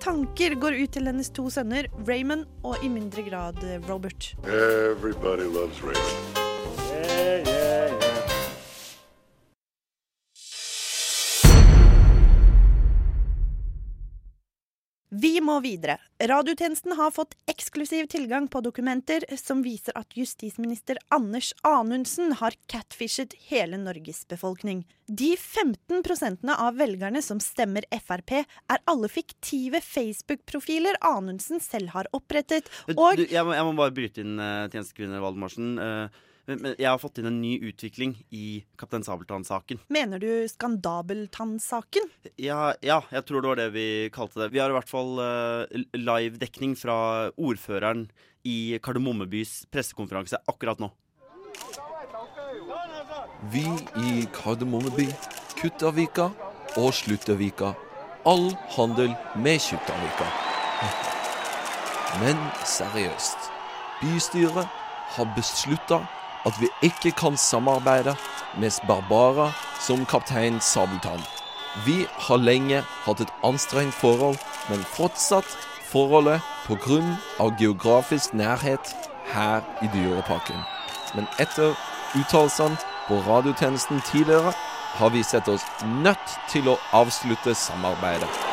Tanker 0.00 0.56
går 0.60 0.78
ut 0.82 0.92
til 0.96 1.08
hennes 1.10 1.30
to 1.36 1.48
sønner, 1.52 1.88
Raymond 2.08 2.46
og 2.64 2.84
i 2.84 2.90
mindre 2.92 3.24
grad 3.28 3.60
eh, 3.64 3.80
Robert. 3.88 4.32
Everybody 4.44 5.48
loves 5.48 5.82
Raymond. 5.84 6.39
Må 15.50 15.58
videre. 15.64 15.98
Radiotjenesten 16.20 16.94
har 16.98 17.12
fått 17.14 17.34
eksklusiv 17.50 18.06
tilgang 18.12 18.46
på 18.50 18.62
dokumenter 18.64 19.24
som 19.40 19.64
viser 19.64 19.96
at 19.98 20.16
justisminister 20.16 21.00
Anders 21.14 21.52
Anundsen 21.66 22.36
har 22.40 22.56
catfishet 22.70 23.34
hele 23.48 23.80
Norges 23.80 24.22
befolkning. 24.30 24.84
De 25.10 25.32
15 25.36 26.04
prosentene 26.06 26.54
av 26.54 26.78
velgerne 26.78 27.22
som 27.24 27.40
stemmer 27.42 27.86
Frp, 27.90 28.36
er 28.44 28.82
alle 28.90 29.10
fiktive 29.10 29.80
Facebook-profiler 29.82 31.00
Anundsen 31.06 31.62
selv 31.62 31.94
har 31.96 32.10
opprettet, 32.16 32.68
og 32.94 33.18
Du, 33.18 33.26
jeg, 33.26 33.44
må, 33.46 33.56
jeg 33.56 33.66
må 33.66 33.74
bare 33.78 33.94
bryte 33.96 34.22
inn, 34.22 34.36
uh, 34.38 34.68
tjenestekvinne 34.70 35.22
Valdemarsen. 35.22 35.72
Eh, 35.80 36.20
men, 36.48 36.62
men 36.62 36.74
jeg 36.78 36.88
har 36.88 37.00
fått 37.00 37.20
inn 37.20 37.28
en 37.30 37.40
ny 37.42 37.56
utvikling 37.70 38.14
i 38.34 38.62
Kaptein 38.80 39.04
Sabeltann-saken. 39.06 39.82
Mener 39.92 40.22
du 40.22 40.30
Skandabeltann-saken? 40.50 42.08
Ja, 42.40 42.72
ja, 42.84 43.00
jeg 43.12 43.26
tror 43.28 43.44
det 43.44 43.52
var 43.52 43.60
det 43.60 43.68
vi 43.76 43.86
kalte 44.14 44.44
det. 44.44 44.50
Vi 44.54 44.62
har 44.62 44.72
i 44.72 44.76
hvert 44.78 44.90
fall 44.90 45.20
uh, 45.20 45.80
live-dekning 45.96 46.76
fra 46.78 46.96
ordføreren 47.36 48.08
i 48.48 48.78
Kardemommebys 48.82 49.66
pressekonferanse 49.72 50.40
akkurat 50.48 50.80
nå. 50.80 50.90
Vi 53.52 53.64
i 54.00 54.26
Kardemommeby, 54.34 55.06
Kuttavika 55.60 56.30
og 56.80 56.92
Sluttavika. 56.94 57.74
All 58.28 58.50
handel 58.76 59.14
med 59.36 59.60
Kuttavika. 59.64 60.28
Men 62.20 62.40
seriøst. 62.66 63.50
Bystyret 64.00 64.68
har 65.14 65.32
beslutta 65.36 66.00
at 66.46 66.60
vi 66.60 66.68
ikke 66.82 67.10
kan 67.10 67.36
samarbeide 67.36 68.16
med 68.58 68.70
barbarer 68.86 69.52
som 69.80 70.06
kaptein 70.06 70.60
Sabeltann. 70.60 71.22
Vi 71.86 72.06
har 72.18 72.36
lenge 72.36 72.82
hatt 73.04 73.20
et 73.20 73.32
anstrengt 73.44 73.94
forhold, 73.94 74.38
men 74.68 74.84
fortsatt 74.96 75.46
forholdet 75.92 76.40
pga. 76.66 77.48
geografisk 77.58 78.34
nærhet 78.34 78.94
her 79.32 79.60
i 79.82 79.88
Dyreparken. 79.94 80.60
Men 81.14 81.26
etter 81.38 81.74
uttalelsene 82.14 82.76
på 83.08 83.14
radiotjenesten 83.14 84.00
tidligere 84.00 84.52
har 84.98 85.08
vi 85.08 85.22
sett 85.22 85.48
oss 85.48 85.64
nødt 85.84 86.38
til 86.48 86.68
å 86.68 86.78
avslutte 86.92 87.54
samarbeidet. 87.54 88.49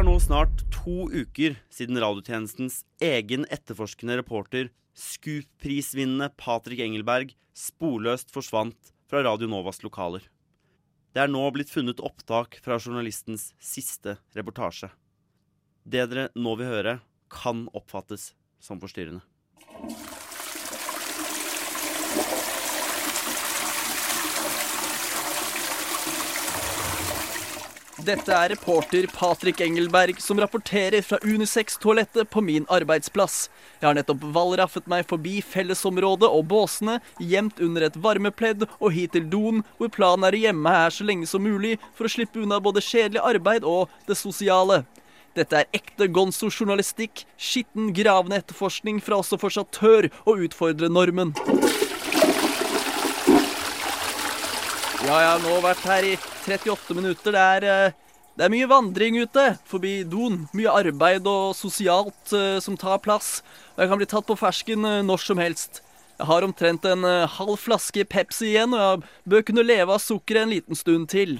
Er 0.00 0.06
nå 0.06 0.14
snart 0.22 0.62
to 0.72 1.10
uker 1.12 1.58
siden 1.68 1.98
radiotjenestens 2.00 2.78
egen 3.04 3.42
etterforskende 3.52 4.14
reporter, 4.16 4.70
Scoop-prisvinnende 4.96 6.30
Patrick 6.40 6.80
Engelberg, 6.80 7.34
sporløst 7.52 8.32
forsvant 8.32 8.94
fra 9.10 9.20
Radio 9.26 9.50
Novas 9.50 9.82
lokaler. 9.84 10.24
Det 11.12 11.20
er 11.20 11.28
nå 11.28 11.42
blitt 11.52 11.68
funnet 11.68 12.00
opptak 12.00 12.56
fra 12.64 12.78
journalistens 12.80 13.50
siste 13.60 14.16
reportasje. 14.38 14.88
Det 15.84 16.06
dere 16.14 16.30
nå 16.32 16.56
vil 16.62 16.72
høre, 16.72 16.96
kan 17.28 17.66
oppfattes 17.76 18.30
som 18.56 18.80
forstyrrende. 18.80 19.20
Dette 28.00 28.32
er 28.32 28.48
reporter 28.54 29.04
Patrick 29.12 29.58
Engelberg 29.60 30.20
som 30.24 30.38
rapporterer 30.40 31.02
fra 31.04 31.18
Unisex-toalettet 31.22 32.30
på 32.32 32.40
min 32.40 32.64
arbeidsplass. 32.72 33.50
Jeg 33.80 33.88
har 33.88 33.96
nettopp 33.98 34.22
valraffet 34.32 34.88
meg 34.88 35.04
forbi 35.10 35.42
fellesområdet 35.44 36.30
og 36.30 36.46
båsene, 36.48 36.96
gjemt 37.20 37.60
under 37.60 37.84
et 37.84 37.98
varmepledd 38.00 38.64
og 38.78 38.94
hit 38.96 39.12
til 39.12 39.28
doen, 39.28 39.60
hvor 39.76 39.92
planen 39.92 40.24
er 40.24 40.38
å 40.38 40.42
gjemme 40.46 40.72
her 40.72 40.96
så 40.96 41.04
lenge 41.04 41.28
som 41.28 41.44
mulig 41.44 41.76
for 41.92 42.08
å 42.08 42.14
slippe 42.14 42.40
unna 42.40 42.60
både 42.64 42.80
kjedelig 42.84 43.20
arbeid 43.34 43.68
og 43.68 43.92
det 44.08 44.16
sosiale. 44.16 44.82
Dette 45.36 45.60
er 45.60 45.70
ekte 45.76 46.08
gonzo-journalistikk, 46.10 47.26
skitten, 47.36 47.92
gravende 47.94 48.40
etterforskning 48.40 49.04
fra 49.04 49.20
også 49.20 49.38
fortsatt 49.44 49.76
tør 49.76 50.08
å 50.24 50.40
utfordre 50.40 50.88
normen. 50.88 51.36
Ja, 55.00 55.14
jeg 55.16 55.28
har 55.30 55.38
nå 55.40 55.52
vært 55.64 55.84
her 55.88 56.04
i 56.04 56.16
38 56.44 56.92
minutter. 56.92 57.32
Det 57.32 57.40
er, 57.40 57.64
eh, 57.64 57.92
det 58.36 58.44
er 58.44 58.52
mye 58.52 58.66
vandring 58.68 59.16
ute 59.16 59.44
forbi 59.64 60.02
doen. 60.04 60.42
Mye 60.52 60.68
arbeid 60.68 61.24
og 61.24 61.54
sosialt 61.56 62.34
eh, 62.36 62.58
som 62.60 62.76
tar 62.76 63.00
plass. 63.00 63.40
Og 63.76 63.80
jeg 63.80 63.88
kan 63.88 64.00
bli 64.02 64.08
tatt 64.10 64.28
på 64.28 64.36
fersken 64.36 64.84
eh, 64.84 64.98
når 65.00 65.22
som 65.24 65.40
helst. 65.40 65.80
Jeg 66.20 66.28
har 66.28 66.44
omtrent 66.44 66.84
en 66.84 67.06
halv 67.32 67.56
flaske 67.56 68.04
Pepsi 68.04 68.50
igjen, 68.50 68.74
og 68.76 68.82
jeg 68.82 69.32
bør 69.32 69.44
kunne 69.48 69.64
leve 69.64 69.94
av 69.96 70.02
sukkeret 70.04 70.44
en 70.44 70.52
liten 70.52 70.76
stund 70.76 71.08
til. 71.08 71.38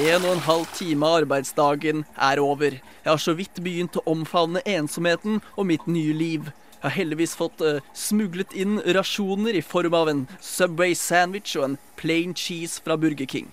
En 0.00 0.24
og 0.24 0.30
en 0.38 0.46
halv 0.46 0.64
time 0.72 1.04
av 1.04 1.18
arbeidsdagen 1.26 2.06
er 2.16 2.40
over. 2.40 2.80
Jeg 2.80 3.12
har 3.12 3.20
så 3.20 3.36
vidt 3.36 3.60
begynt 3.60 4.00
å 4.00 4.06
omfavne 4.08 4.64
ensomheten 4.64 5.42
og 5.52 5.68
mitt 5.68 5.84
nye 5.84 6.16
liv. 6.16 6.48
Jeg 6.80 6.88
har 6.88 6.96
heldigvis 6.96 7.34
fått 7.36 7.60
uh, 7.60 7.82
smuglet 7.92 8.54
inn 8.56 8.78
rasjoner 8.96 9.52
i 9.58 9.60
form 9.60 9.92
av 9.98 10.08
en 10.08 10.22
Subway 10.40 10.94
sandwich 10.96 11.52
og 11.60 11.66
en 11.66 11.74
plain 12.00 12.32
cheese 12.32 12.80
fra 12.80 12.96
Burger 12.96 13.28
King. 13.28 13.50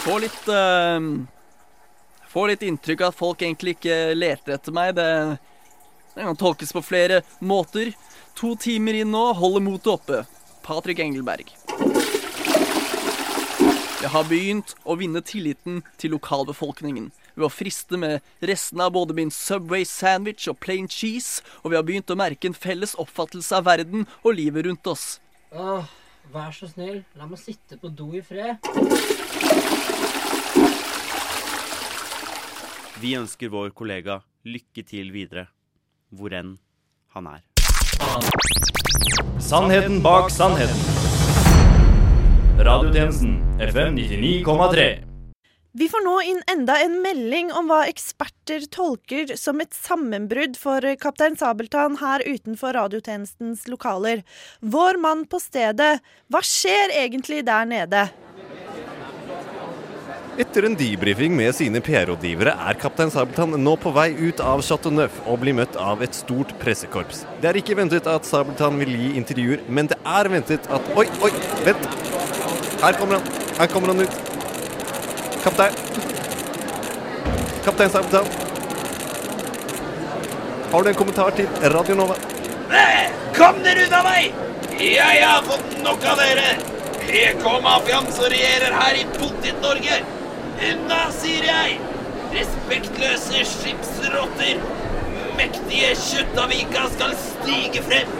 Få 0.00 0.16
litt 0.24 0.48
uh, 0.48 0.96
Får 2.30 2.48
litt 2.48 2.64
inntrykk 2.64 3.00
av 3.02 3.12
at 3.12 3.18
folk 3.18 3.42
egentlig 3.42 3.74
ikke 3.76 4.14
leter 4.14 4.54
etter 4.54 4.72
meg. 4.72 4.94
Det, 4.96 5.06
det 6.14 6.24
kan 6.24 6.38
tolkes 6.40 6.72
på 6.72 6.82
flere 6.88 7.20
måter. 7.42 7.90
To 8.38 8.54
timer 8.56 9.02
inn 9.02 9.10
nå, 9.12 9.24
holder 9.36 9.64
motet 9.66 9.92
oppe. 9.92 10.22
Patrick 10.62 11.02
Engelberg. 11.02 11.50
Jeg 14.00 14.12
har 14.14 14.28
begynt 14.30 14.76
å 14.86 14.94
vinne 14.96 15.20
tilliten 15.26 15.82
til 16.00 16.14
lokalbefolkningen 16.14 17.10
ved 17.34 17.46
å 17.46 17.52
friste 17.52 17.98
med 18.00 18.20
restene 18.46 18.86
av 18.86 18.94
både 18.96 19.16
min 19.16 19.32
Subway 19.34 19.86
sandwich 19.88 20.48
og 20.50 20.58
plain 20.62 20.88
cheese, 20.90 21.44
og 21.62 21.72
vi 21.72 21.78
har 21.78 21.86
begynt 21.86 22.10
å 22.10 22.18
merke 22.18 22.50
en 22.50 22.56
felles 22.56 22.96
oppfattelse 23.00 23.56
av 23.58 23.66
verden 23.68 24.06
og 24.22 24.34
livet 24.38 24.66
rundt 24.68 24.90
oss. 24.90 25.18
Åh, 25.52 25.86
vær 26.32 26.54
så 26.54 26.70
snill, 26.70 27.02
la 27.18 27.26
meg 27.26 27.40
sitte 27.42 27.78
på 27.80 27.90
do 27.90 28.12
i 28.14 28.22
fred. 28.24 28.58
Vi 33.00 33.14
ønsker 33.16 33.48
vår 33.48 33.70
kollega 33.72 34.20
lykke 34.44 34.84
til 34.84 35.08
videre, 35.14 35.46
hvor 36.12 36.34
enn 36.36 36.58
han 37.16 37.30
er. 37.32 37.44
Sannheten 39.40 40.02
bak 40.04 40.28
sannheten. 40.30 40.76
Radiotjenesten 42.60 43.38
FM 43.70 43.96
99,3. 43.96 45.09
Vi 45.72 45.86
får 45.88 46.02
nå 46.02 46.12
inn 46.26 46.40
enda 46.50 46.74
en 46.82 46.96
melding 46.98 47.52
om 47.54 47.68
hva 47.70 47.84
eksperter 47.86 48.64
tolker 48.74 49.36
som 49.38 49.60
et 49.62 49.70
sammenbrudd 49.70 50.56
for 50.58 50.82
Kaptein 50.98 51.36
Sabeltann 51.38 52.00
her 52.00 52.24
utenfor 52.26 52.74
radiotjenestens 52.74 53.68
lokaler. 53.70 54.24
Vår 54.58 54.98
mann 54.98 55.22
på 55.30 55.38
stedet, 55.38 56.00
hva 56.26 56.40
skjer 56.42 56.90
egentlig 57.04 57.44
der 57.46 57.68
nede? 57.70 58.08
Etter 60.42 60.66
en 60.66 60.74
debrifing 60.74 61.36
med 61.38 61.54
sine 61.54 61.82
PR-rådgivere 61.84 62.56
er 62.66 62.80
kaptein 62.80 63.12
Sabeltann 63.14 63.54
nå 63.62 63.76
på 63.78 63.92
vei 63.94 64.08
ut 64.18 64.42
av 64.42 64.64
Chateau 64.66 64.90
Neuf 64.94 65.20
og 65.22 65.38
blir 65.44 65.54
møtt 65.54 65.78
av 65.78 66.02
et 66.02 66.18
stort 66.18 66.56
pressekorps. 66.62 67.22
Det 67.38 67.52
er 67.52 67.60
ikke 67.62 67.78
ventet 67.78 68.10
at 68.10 68.26
Sabeltann 68.26 68.80
vil 68.82 68.90
gi 68.90 69.12
intervjuer, 69.22 69.62
men 69.70 69.92
det 69.92 70.00
er 70.02 70.32
ventet 70.34 70.66
at 70.66 70.90
Oi, 70.98 71.06
oi, 71.22 71.30
vent! 71.68 71.86
Her 72.80 72.98
kommer 72.98 73.20
han. 73.20 73.32
Her 73.60 73.70
kommer 73.70 73.94
han 73.94 74.06
ut. 74.06 74.29
Kaptein. 75.44 75.72
Kaptein 77.64 77.90
Sabeltann. 77.90 78.26
Har 80.72 80.82
du 80.82 80.88
en 80.88 80.94
kommentar 80.94 81.30
til 81.30 81.46
Radio 81.62 81.94
Nova? 81.96 82.16
Kom 83.36 83.62
dere 83.64 83.86
ut 83.86 83.94
av 83.96 84.04
meg! 84.04 84.34
Jeg 84.80 85.22
har 85.24 85.46
fått 85.48 85.78
nok 85.80 86.04
av 86.12 86.20
dere! 86.20 86.50
PK-mafiaen 87.06 88.10
som 88.12 88.28
regjerer 88.28 88.76
her 88.82 88.98
i 89.00 89.06
Potet-Norge! 89.16 89.96
Unna, 90.68 91.00
sier 91.16 91.48
jeg! 91.48 91.78
Respektløse 92.36 93.44
skipsrotter! 93.54 94.60
Mektige 95.40 95.94
Kjuttaviga 96.04 96.84
skal 96.98 97.16
stige 97.24 97.86
frem! 97.88 98.12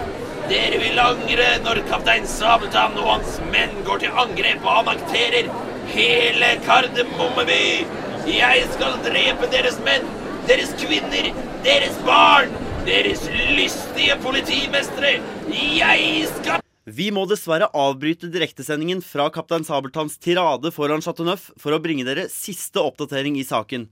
Dere 0.49 0.81
vil 0.81 1.05
angre 1.05 1.51
når 1.67 1.85
kaptein 1.93 2.25
Sabeltann 2.27 2.97
og 2.99 3.13
hans 3.13 3.37
menn 3.53 3.77
går 3.87 4.07
til 4.07 4.25
angrep 4.25 4.65
og 4.65 4.81
annekterer 4.81 5.53
hele 5.95 6.55
Kardemommeby! 6.65 7.87
Jeg 8.31 8.67
skal 8.75 8.99
drepe 9.05 9.49
deres 9.53 9.79
menn, 9.85 10.07
deres 10.49 10.73
kvinner, 10.81 11.31
deres 11.67 11.97
barn, 12.07 12.53
deres 12.87 13.25
lystige 13.57 14.17
politimestere! 14.25 15.19
Jeg 15.51 16.27
skal 16.37 16.67
Vi 16.91 17.11
må 17.15 17.27
dessverre 17.29 17.71
avbryte 17.77 18.31
direktesendingen 18.33 19.03
fra 19.05 19.29
Kaptein 19.35 19.67
Sabeltanns 19.67 20.19
tirade 20.19 20.73
foran 20.75 21.03
Chateau 21.05 21.27
Neuf 21.29 21.51
for 21.61 21.77
å 21.77 21.83
bringe 21.83 22.07
dere 22.09 22.29
siste 22.33 22.83
oppdatering 22.83 23.37
i 23.39 23.47
saken. 23.47 23.89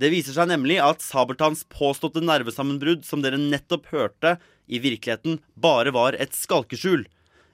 Det 0.00 0.10
viser 0.12 0.34
seg 0.34 0.50
nemlig 0.50 0.80
at 0.82 1.04
Sabeltanns 1.04 1.62
påståtte 1.70 2.24
nervesammenbrudd 2.24 3.06
som 3.06 3.22
dere 3.22 3.38
nettopp 3.40 3.88
hørte, 3.92 4.36
i 4.66 4.80
virkeligheten 4.82 5.40
bare 5.54 5.92
var 5.94 6.16
et 6.18 6.34
skalkeskjul. 6.36 7.04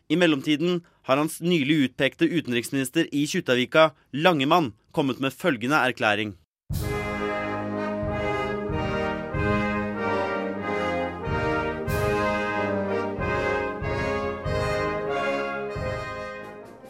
I 0.09 0.17
mellomtiden 0.17 0.81
har 1.03 1.17
hans 1.17 1.41
nylig 1.41 1.75
utpekte 1.85 2.25
utenriksminister 2.25 3.09
i 3.13 3.27
Kjuttaviga, 3.29 3.91
Langemann, 4.13 4.73
kommet 4.91 5.21
med 5.21 5.33
følgende 5.37 5.77
erklæring. 5.77 6.33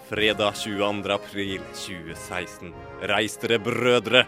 Fredag 0.09 0.55
22. 0.55 1.13
april 1.13 1.59
2016. 1.75 2.71
Reis 3.03 3.35
dere, 3.43 3.59
brødre! 3.59 4.23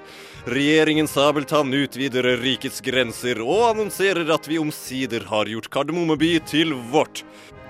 Regjeringen 0.51 1.09
Sabeltann 1.09 1.73
utvider 1.73 2.27
rikets 2.43 2.83
grenser 2.85 3.41
og 3.47 3.71
annonserer 3.71 4.29
at 4.35 4.51
vi 4.51 4.59
omsider 4.61 5.25
har 5.31 5.49
gjort 5.49 5.71
Kardemommeby 5.73 6.35
til 6.51 6.75
vårt. 6.93 7.23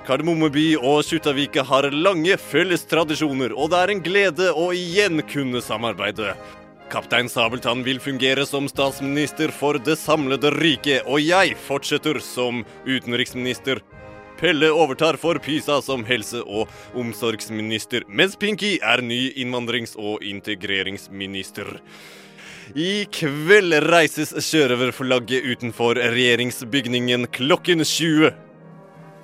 Kardemommeby 0.07 0.79
og 0.81 1.05
Kjuttaviga 1.05 1.63
har 1.69 1.91
lange 1.93 2.37
felles 2.41 2.87
tradisjoner, 2.89 3.53
og 3.53 3.71
det 3.73 3.81
er 3.83 3.93
en 3.93 4.03
glede 4.05 4.49
å 4.57 4.71
igjen 4.73 5.21
kunne 5.29 5.61
samarbeide. 5.63 6.33
Kaptein 6.91 7.29
Sabeltann 7.31 7.85
vil 7.87 8.01
fungere 8.03 8.47
som 8.49 8.67
statsminister 8.71 9.53
for 9.55 9.79
det 9.79 9.99
samlede 10.01 10.51
riket, 10.57 11.05
og 11.07 11.21
jeg 11.23 11.55
fortsetter 11.69 12.19
som 12.25 12.65
utenriksminister. 12.89 13.85
Pelle 14.41 14.73
overtar 14.73 15.21
for 15.21 15.39
Pysa 15.39 15.83
som 15.85 16.03
helse- 16.09 16.43
og 16.43 16.73
omsorgsminister, 16.97 18.09
mens 18.09 18.35
Pinky 18.41 18.79
er 18.81 19.05
ny 19.05 19.29
innvandrings- 19.37 19.99
og 20.01 20.25
integreringsminister. 20.25 21.77
I 22.75 23.05
kveld 23.13 23.77
reises 23.91 24.33
sjørøverflagget 24.49 25.45
utenfor 25.45 26.01
regjeringsbygningen 26.01 27.29
klokken 27.37 27.85
20. 27.85 28.33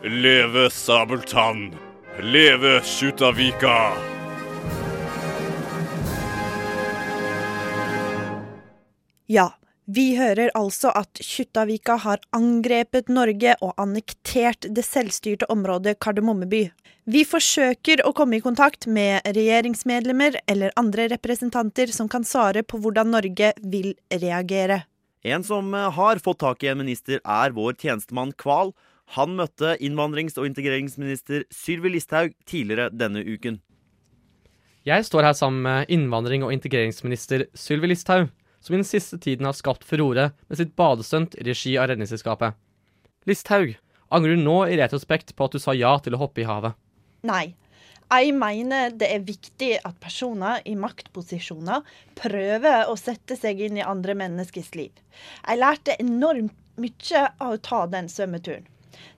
Leve 0.09 0.71
Sabeltann! 0.71 1.75
Leve 2.21 2.81
Kjuttaviga! 2.81 3.92
Ja, 9.27 9.49
vi 9.85 10.05
hører 10.14 10.53
altså 10.55 10.92
at 10.95 11.19
Kjuttaviga 11.19 11.97
har 12.05 12.23
angrepet 12.31 13.11
Norge 13.11 13.57
og 13.59 13.75
annektert 13.83 14.71
det 14.71 14.87
selvstyrte 14.87 15.51
området 15.51 15.99
Kardemommeby. 15.99 16.69
Vi 17.11 17.27
forsøker 17.27 18.07
å 18.07 18.14
komme 18.14 18.38
i 18.38 18.47
kontakt 18.47 18.87
med 18.87 19.27
regjeringsmedlemmer 19.27 20.38
eller 20.47 20.71
andre 20.79 21.11
representanter 21.16 21.90
som 21.90 22.07
kan 22.07 22.23
svare 22.23 22.62
på 22.62 22.79
hvordan 22.79 23.11
Norge 23.19 23.57
vil 23.59 23.97
reagere. 24.14 24.85
En 25.27 25.42
som 25.42 25.75
eh, 25.75 25.90
har 25.90 26.23
fått 26.23 26.45
tak 26.47 26.62
i 26.62 26.71
en 26.71 26.85
minister, 26.87 27.19
er 27.27 27.59
vår 27.59 27.75
tjenestemann 27.83 28.31
Kval. 28.38 28.71
Han 29.14 29.37
møtte 29.38 29.77
innvandrings- 29.79 30.38
og 30.40 30.49
integreringsminister 30.49 31.45
Sylvi 31.55 31.92
Listhaug 31.95 32.35
tidligere 32.49 32.90
denne 32.90 33.23
uken. 33.23 33.61
Jeg 34.87 35.07
står 35.07 35.27
her 35.27 35.35
sammen 35.35 35.62
med 35.62 35.88
innvandring- 35.90 36.45
og 36.47 36.53
integreringsminister 36.55 37.47
Sylvi 37.55 37.90
Listhaug, 37.90 38.29
som 38.61 38.75
i 38.75 38.81
den 38.81 38.87
siste 38.87 39.19
tiden 39.19 39.47
har 39.47 39.55
skapt 39.55 39.87
furore 39.87 40.33
med 40.49 40.59
sitt 40.59 40.75
badestunt 40.79 41.35
i 41.38 41.47
regi 41.47 41.77
av 41.79 41.88
Redningsselskapet. 41.90 42.55
Listhaug, 43.27 43.77
angrer 44.11 44.37
du 44.37 44.42
nå 44.42 44.59
i 44.66 44.79
retrospekt 44.79 45.35
på 45.37 45.47
at 45.47 45.55
du 45.55 45.62
sa 45.62 45.75
ja 45.75 45.97
til 46.03 46.14
å 46.14 46.21
hoppe 46.23 46.42
i 46.42 46.49
havet? 46.49 46.75
Nei. 47.27 47.55
Jeg 48.07 48.37
mener 48.38 48.92
det 48.95 49.09
er 49.11 49.25
viktig 49.27 49.73
at 49.83 49.97
personer 49.99 50.61
i 50.62 50.77
maktposisjoner 50.79 51.83
prøver 52.14 52.87
å 52.87 52.95
sette 52.95 53.35
seg 53.35 53.64
inn 53.66 53.81
i 53.81 53.83
andre 53.83 54.14
menneskers 54.14 54.71
liv. 54.79 54.92
Jeg 55.42 55.59
lærte 55.59 55.99
enormt 55.99 56.55
mye 56.79 57.25
av 57.42 57.57
å 57.57 57.59
ta 57.59 57.83
den 57.90 58.07
svømmeturen. 58.12 58.69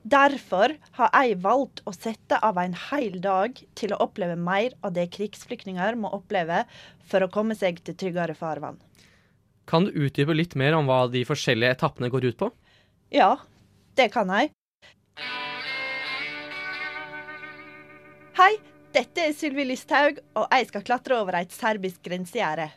Derfor 0.03 0.75
har 0.99 1.11
jeg 1.13 1.39
valgt 1.45 1.83
å 1.89 1.93
sette 1.95 2.39
av 2.45 2.59
en 2.63 2.77
hel 2.89 3.19
dag 3.25 3.59
til 3.79 3.95
å 3.95 4.01
oppleve 4.05 4.37
mer 4.39 4.77
av 4.83 4.95
det 4.97 5.09
krigsflyktninger 5.17 5.99
må 6.01 6.13
oppleve 6.17 6.65
for 7.09 7.25
å 7.25 7.31
komme 7.33 7.57
seg 7.59 7.83
til 7.85 7.97
tryggere 7.99 8.37
farvann. 8.39 8.79
Kan 9.69 9.85
du 9.85 9.93
utdype 9.93 10.33
litt 10.33 10.57
mer 10.57 10.79
om 10.79 10.89
hva 10.89 11.03
de 11.13 11.27
forskjellige 11.29 11.77
etappene 11.77 12.09
går 12.13 12.31
ut 12.31 12.41
på? 12.41 12.51
Ja, 13.13 13.35
det 13.99 14.09
kan 14.15 14.31
jeg. 14.33 14.53
Hei, 18.39 18.53
dette 18.95 19.25
er 19.29 19.33
Sylvi 19.37 19.67
Listhaug, 19.67 20.21
og 20.39 20.47
jeg 20.55 20.69
skal 20.71 20.85
klatre 20.87 21.19
over 21.21 21.41
et 21.41 21.53
serbisk 21.53 22.01
grensegjerde. 22.07 22.71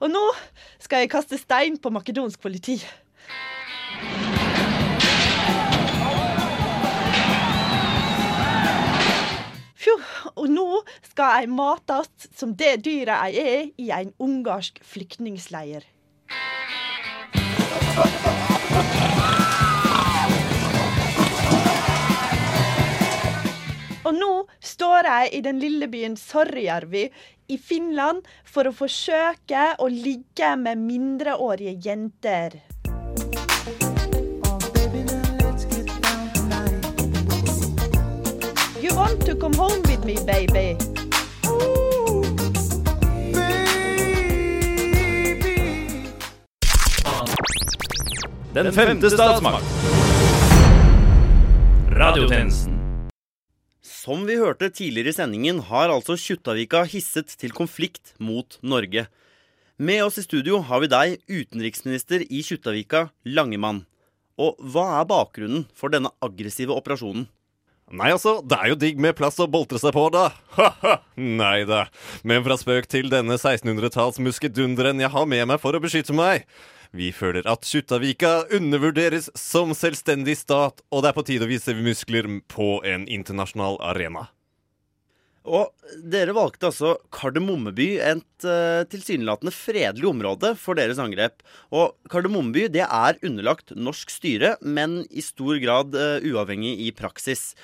Og 0.00 0.08
nå 0.08 0.20
skal 0.80 1.02
jeg 1.02 1.10
kaste 1.12 1.36
stein 1.36 1.74
på 1.76 1.90
makedonsk 1.92 2.40
politi. 2.40 2.78
Fjo, 9.80 9.98
og 10.40 10.48
nå 10.48 10.66
skal 11.10 11.42
jeg 11.42 11.52
mates 11.52 12.30
som 12.32 12.56
det 12.56 12.78
dyret 12.86 13.36
jeg 13.36 13.44
er 13.44 13.68
i 13.76 13.90
en 13.98 14.14
ungarsk 14.16 14.80
flyktningleir. 14.88 15.84
Og 24.00 24.16
nå 24.16 24.32
står 24.64 25.06
jeg 25.06 25.34
i 25.36 25.42
den 25.44 25.60
lille 25.60 25.86
byen 25.92 26.16
Sorjärvi 26.16 27.04
i 27.50 27.58
Finland 27.58 28.26
for 28.46 28.70
å 28.70 28.72
forsøke 28.74 29.62
å 29.82 29.88
ligge 29.90 30.54
med 30.56 30.78
mindreårige 30.78 31.74
jenter. 31.82 32.60
You 38.80 38.94
want 38.96 39.26
to 39.26 39.36
come 39.36 39.54
home 39.54 39.82
with 39.82 40.04
me, 40.04 40.16
baby? 40.24 40.78
Den 48.54 48.72
femte 48.72 49.10
statsmakt. 49.10 49.64
Radiotjenesten. 51.90 52.79
Som 54.00 54.22
vi 54.24 54.38
hørte 54.40 54.70
tidligere 54.72 55.12
i 55.12 55.16
sendingen, 55.16 55.58
har 55.68 55.90
altså 55.92 56.14
Kjuttaviga 56.16 56.86
hisset 56.88 57.34
til 57.36 57.52
konflikt 57.52 58.14
mot 58.16 58.56
Norge. 58.64 59.02
Med 59.76 60.00
oss 60.06 60.16
i 60.16 60.24
studio 60.24 60.62
har 60.64 60.80
vi 60.80 60.88
deg, 60.88 61.18
utenriksminister 61.28 62.24
i 62.24 62.40
Kjuttaviga, 62.46 63.10
Langemann. 63.28 63.82
Og 64.40 64.56
hva 64.72 64.86
er 65.02 65.10
bakgrunnen 65.10 65.66
for 65.76 65.92
denne 65.92 66.14
aggressive 66.24 66.72
operasjonen? 66.72 67.26
Nei, 67.90 68.08
altså, 68.14 68.38
det 68.40 68.56
er 68.56 68.72
jo 68.72 68.80
digg 68.86 69.02
med 69.02 69.18
plass 69.18 69.36
å 69.42 69.50
boltre 69.50 69.80
seg 69.82 69.92
på, 69.92 70.06
da. 70.14 70.30
Ha-ha! 70.56 70.96
Nei 71.42 71.66
da. 71.68 71.88
Men 72.24 72.46
fra 72.46 72.56
spøk 72.56 72.88
til 72.88 73.12
denne 73.12 73.36
1600-talls 73.36 74.22
muskedunderen 74.22 75.02
jeg 75.02 75.12
har 75.12 75.28
med 75.28 75.50
meg 75.50 75.60
for 75.60 75.76
å 75.76 75.82
beskytte 75.82 76.16
meg. 76.16 76.46
Vi 76.90 77.12
føler 77.14 77.46
at 77.46 77.66
Kjuttaviga 77.68 78.48
undervurderes 78.56 79.28
som 79.38 79.70
selvstendig 79.78 80.34
stat, 80.40 80.82
og 80.90 81.04
det 81.04 81.12
er 81.12 81.16
på 81.16 81.26
tide 81.28 81.46
å 81.46 81.50
vise 81.50 81.74
muskler 81.78 82.26
på 82.50 82.80
en 82.86 83.06
internasjonal 83.06 83.78
arena. 83.92 84.26
Og 85.48 85.70
dere 86.12 86.34
valgte 86.36 86.68
altså 86.68 86.96
Kardemommeby, 87.14 87.88
et 88.02 88.44
uh, 88.44 88.82
tilsynelatende 88.90 89.54
fredelig 89.54 90.10
område 90.10 90.52
for 90.60 90.76
deres 90.76 91.00
angrep. 91.00 91.40
Og 91.72 91.94
Kardemommeby 92.12 92.66
det 92.74 92.84
er 92.84 93.20
underlagt 93.24 93.72
norsk 93.72 94.12
styre, 94.12 94.56
men 94.60 95.00
i 95.08 95.24
stor 95.24 95.56
grad 95.62 95.96
uh, 95.96 96.18
uavhengig 96.26 96.74
i 96.84 96.90
praksis. 96.92 97.54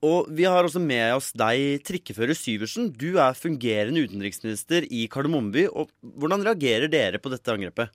Og 0.00 0.30
vi 0.32 0.46
har 0.48 0.64
også 0.64 0.80
med 0.80 1.12
oss 1.18 1.28
deg, 1.36 1.82
trikkefører 1.84 2.36
Syversen. 2.36 2.88
Du 2.96 3.18
er 3.20 3.36
fungerende 3.36 4.00
utenriksminister 4.06 4.86
i 4.88 5.04
Kardemommeby. 5.12 5.66
Og 5.68 5.90
hvordan 6.00 6.44
reagerer 6.46 6.88
dere 6.92 7.20
på 7.20 7.32
dette 7.32 7.52
angrepet? 7.52 7.92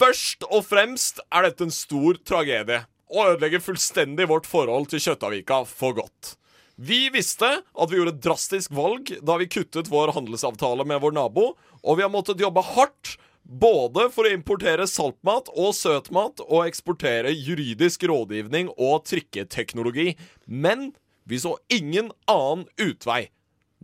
Først 0.00 0.46
og 0.48 0.64
fremst 0.64 1.20
er 1.28 1.50
dette 1.50 1.66
en 1.66 1.74
stor 1.74 2.16
tragedie. 2.24 2.80
Og 3.12 3.34
ødelegger 3.34 3.62
fullstendig 3.62 4.26
vårt 4.30 4.48
forhold 4.48 4.88
til 4.90 5.04
Kjøtavika 5.04 5.60
for 5.68 6.00
godt. 6.00 6.32
Vi 6.74 7.06
visste 7.14 7.46
at 7.60 7.90
vi 7.90 8.00
gjorde 8.00 8.16
et 8.16 8.24
drastisk 8.24 8.72
valg 8.74 9.12
da 9.22 9.36
vi 9.38 9.50
kuttet 9.52 9.92
vår 9.92 10.14
handelsavtale 10.16 10.88
med 10.88 10.98
vår 11.04 11.14
nabo, 11.14 11.52
og 11.84 12.00
vi 12.00 12.02
har 12.02 12.10
måttet 12.10 12.40
jobbe 12.42 12.64
hardt 12.72 13.14
både 13.44 14.08
for 14.12 14.26
å 14.26 14.34
importere 14.34 14.86
saltmat 14.88 15.50
og 15.52 15.74
søtmat 15.76 16.42
og 16.48 16.64
eksportere 16.64 17.32
juridisk 17.32 18.06
rådgivning 18.08 18.72
og 18.74 19.04
trikketeknologi. 19.08 20.14
Men 20.46 20.92
vi 21.28 21.40
så 21.40 21.56
ingen 21.72 22.10
annen 22.30 22.66
utvei. 22.80 23.28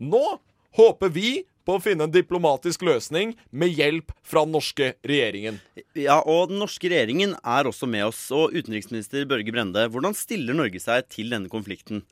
Nå 0.01 0.41
håper 0.77 1.13
vi 1.13 1.31
på 1.69 1.77
å 1.77 1.83
finne 1.83 2.07
en 2.07 2.13
diplomatisk 2.13 2.83
løsning 2.89 3.35
med 3.53 3.75
hjelp 3.77 4.15
fra 4.27 4.47
den 4.47 4.55
norske 4.57 4.95
regjeringen. 5.07 5.61
Ja, 5.95 6.19
og 6.25 6.51
den 6.51 6.61
norske 6.63 6.89
regjeringen 6.91 7.37
er 7.45 7.69
også 7.69 7.89
med 7.91 8.09
oss. 8.09 8.23
Og 8.35 8.57
utenriksminister 8.57 9.29
Børge 9.29 9.53
Brende, 9.55 9.85
hvordan 9.93 10.17
stiller 10.17 10.57
Norge 10.57 10.81
seg 10.83 11.07
til 11.13 11.31
denne 11.33 11.53
konflikten? 11.53 12.03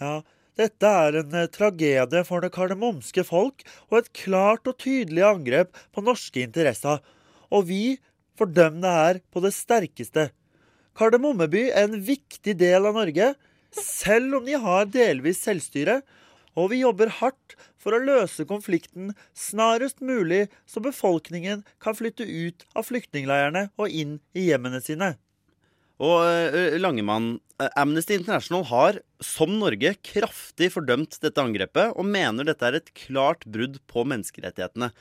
Ja, 0.00 0.20
dette 0.60 0.84
er 0.84 1.16
en 1.22 1.34
eh, 1.38 1.48
tragedie 1.52 2.22
for 2.28 2.44
det 2.44 2.52
kardemomske 2.52 3.24
folk 3.24 3.64
og 3.88 3.98
et 4.00 4.10
klart 4.16 4.68
og 4.68 4.78
tydelig 4.82 5.24
angrep 5.24 5.72
på 5.94 6.04
norske 6.04 6.44
interesser. 6.44 7.00
Og 7.52 7.68
vi 7.70 7.82
fordømmer 8.38 8.82
det 8.84 8.92
her 8.96 9.20
på 9.32 9.42
det 9.44 9.54
sterkeste. 9.56 10.28
Kardemommeby 10.98 11.70
er 11.70 11.86
en 11.86 12.02
viktig 12.04 12.56
del 12.60 12.88
av 12.88 12.98
Norge, 12.98 13.32
selv 13.72 14.40
om 14.40 14.48
de 14.48 14.58
har 14.60 14.90
delvis 14.92 15.40
selvstyre. 15.40 16.02
Og 16.52 16.68
vi 16.74 16.82
jobber 16.82 17.08
hardt 17.22 17.56
for 17.80 17.96
å 17.96 18.02
løse 18.04 18.44
konflikten 18.44 19.14
snarest 19.32 20.04
mulig, 20.04 20.50
så 20.68 20.84
befolkningen 20.84 21.64
kan 21.80 21.96
flytte 21.96 22.28
ut 22.28 22.66
av 22.76 22.90
flyktningleirene 22.90 23.70
og 23.80 23.88
inn 23.88 24.18
i 24.36 24.50
hjemmene 24.50 24.82
sine. 24.84 25.14
Og 26.00 26.22
uh, 26.24 26.76
Langemann, 26.80 27.34
uh, 27.60 27.68
Amnesty 27.78 28.16
International 28.16 28.64
har, 28.70 29.00
som 29.22 29.52
Norge, 29.60 29.94
kraftig 30.06 30.70
fordømt 30.74 31.18
dette 31.22 31.42
angrepet 31.42 31.92
og 31.96 32.08
mener 32.08 32.48
dette 32.48 32.68
er 32.68 32.78
et 32.80 32.92
klart 32.96 33.44
brudd 33.44 33.80
på 33.90 34.06
menneskerettighetene. 34.08 34.92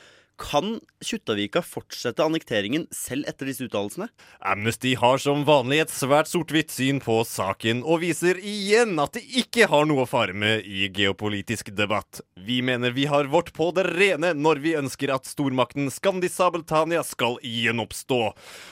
Kan 0.41 0.80
Kjuttaviga 1.06 1.62
fortsette 1.62 2.25
annekteringen 2.25 2.88
selv 2.95 3.27
etter 3.30 3.45
disse 3.49 3.65
uttalelsene? 3.67 4.08
Amnesty 4.41 4.95
har 4.97 5.17
som 5.21 5.43
vanlig 5.45 5.82
et 5.84 5.93
svært 5.93 6.27
sort-hvitt 6.32 6.71
syn 6.73 6.99
på 7.04 7.19
saken, 7.27 7.84
og 7.86 8.01
viser 8.01 8.39
igjen 8.41 8.99
at 9.01 9.13
det 9.17 9.23
ikke 9.43 9.67
har 9.69 9.86
noe 9.89 10.06
å 10.06 10.10
fare 10.10 10.34
med 10.34 10.65
i 10.65 10.89
geopolitisk 10.89 11.71
debatt. 11.77 12.21
Vi 12.41 12.62
mener 12.65 12.91
vi 12.97 13.06
har 13.12 13.30
vårt 13.32 13.54
på 13.54 13.71
det 13.77 13.86
rene 13.91 14.34
når 14.34 14.58
vi 14.65 14.80
ønsker 14.82 15.13
at 15.13 15.30
stormakten 15.30 15.91
Skandi-Sabeltania 15.93 17.04
skal 17.06 17.38
gjenoppstå, 17.45 18.21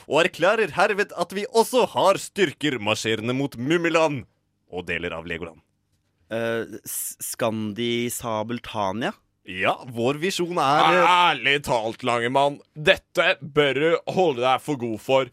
og 0.10 0.18
erklærer 0.26 0.74
herved 0.78 1.14
at 1.14 1.34
vi 1.38 1.46
også 1.54 1.86
har 1.94 2.18
styrker 2.22 2.80
marsjerende 2.82 3.34
mot 3.38 3.54
Mummiland 3.62 4.26
og 4.74 4.86
deler 4.90 5.14
av 5.18 5.26
Legoland. 5.30 5.62
Uh, 6.34 6.66
Skandi-Sabeltania? 6.86 9.14
Ja, 9.50 9.80
vår 9.90 10.20
visjon 10.22 10.60
er 10.62 11.00
Ærlig 11.10 11.64
talt, 11.66 12.04
Langemann. 12.06 12.60
Dette 12.78 13.32
bør 13.42 13.80
du 13.82 13.88
holde 14.14 14.44
deg 14.44 14.62
for 14.62 14.78
god 14.78 15.00
for. 15.02 15.32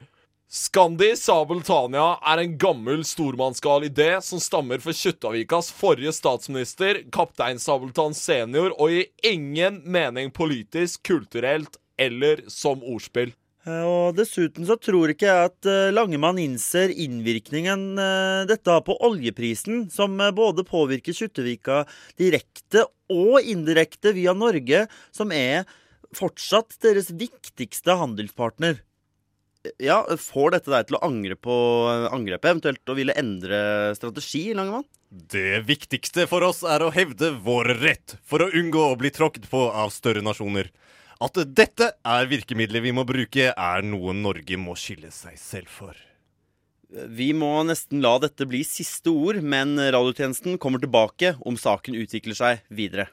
Skandi 0.49 1.11
Sabeltania 1.21 2.15
er 2.25 2.41
en 2.41 2.55
gammel 2.57 3.03
stormannsgal 3.05 3.85
idé 3.91 4.15
som 4.25 4.41
stammer 4.41 4.81
fra 4.81 4.95
Kjuttavikas 4.97 5.69
forrige 5.75 6.15
statsminister, 6.17 7.03
kaptein 7.13 7.61
Sabeltann 7.61 8.17
senior, 8.17 8.73
og 8.81 8.95
gir 8.95 9.35
ingen 9.35 9.83
mening 9.85 10.33
politisk, 10.33 11.03
kulturelt 11.11 11.77
eller 12.01 12.47
som 12.49 12.81
ordspill. 12.87 13.35
Og 13.67 14.15
Dessuten 14.15 14.67
så 14.67 14.77
tror 14.79 15.11
ikke 15.11 15.27
jeg 15.27 15.49
at 15.49 15.67
eh, 15.67 15.93
Langemann 15.95 16.39
innser 16.39 16.93
innvirkningen 16.93 17.99
eh, 17.99 18.43
dette 18.47 18.71
har 18.71 18.85
på 18.87 18.95
oljeprisen, 19.09 19.89
som 19.91 20.15
eh, 20.23 20.31
både 20.35 20.63
påvirker 20.67 21.17
Kjuttaviga 21.17 21.81
direkte 22.21 22.85
og 23.11 23.41
indirekte 23.43 24.15
via 24.15 24.37
Norge, 24.39 24.85
som 25.11 25.35
er 25.35 25.67
fortsatt 26.15 26.79
deres 26.85 27.11
viktigste 27.11 27.99
handelspartner. 27.99 28.85
Ja, 29.83 30.05
Får 30.15 30.55
dette 30.55 30.71
deg 30.71 30.87
til 30.87 31.01
å 31.01 31.03
angre 31.03 31.35
på 31.35 31.55
angrepet, 32.15 32.53
eventuelt 32.53 32.93
å 32.93 32.95
ville 32.95 33.19
endre 33.19 33.97
strategi, 33.99 34.53
Langemann? 34.55 34.87
Det 35.11 35.65
viktigste 35.67 36.29
for 36.31 36.47
oss 36.47 36.63
er 36.63 36.85
å 36.87 36.93
hevde 36.95 37.33
vår 37.43 37.75
rett, 37.83 38.15
for 38.23 38.47
å 38.47 38.53
unngå 38.55 38.93
å 38.93 38.99
bli 39.01 39.11
tråkket 39.15 39.51
på 39.51 39.67
av 39.75 39.91
større 39.95 40.23
nasjoner. 40.23 40.71
At 41.17 41.39
dette 41.57 41.87
er 42.05 42.27
virkemidlet 42.29 42.83
vi 42.85 42.93
må 42.93 43.07
bruke, 43.09 43.49
er 43.49 43.85
noe 43.89 44.13
Norge 44.13 44.59
må 44.61 44.75
skille 44.77 45.09
seg 45.15 45.39
selv 45.41 45.71
for. 45.73 45.97
Vi 46.93 47.31
må 47.33 47.51
nesten 47.67 48.03
la 48.05 48.19
dette 48.21 48.45
bli 48.47 48.61
siste 48.69 49.11
ord, 49.11 49.41
men 49.41 49.75
radiotjenesten 49.81 50.59
kommer 50.61 50.83
tilbake 50.83 51.33
om 51.49 51.57
saken 51.59 51.97
utvikler 51.97 52.37
seg 52.37 52.67
videre. 52.69 53.09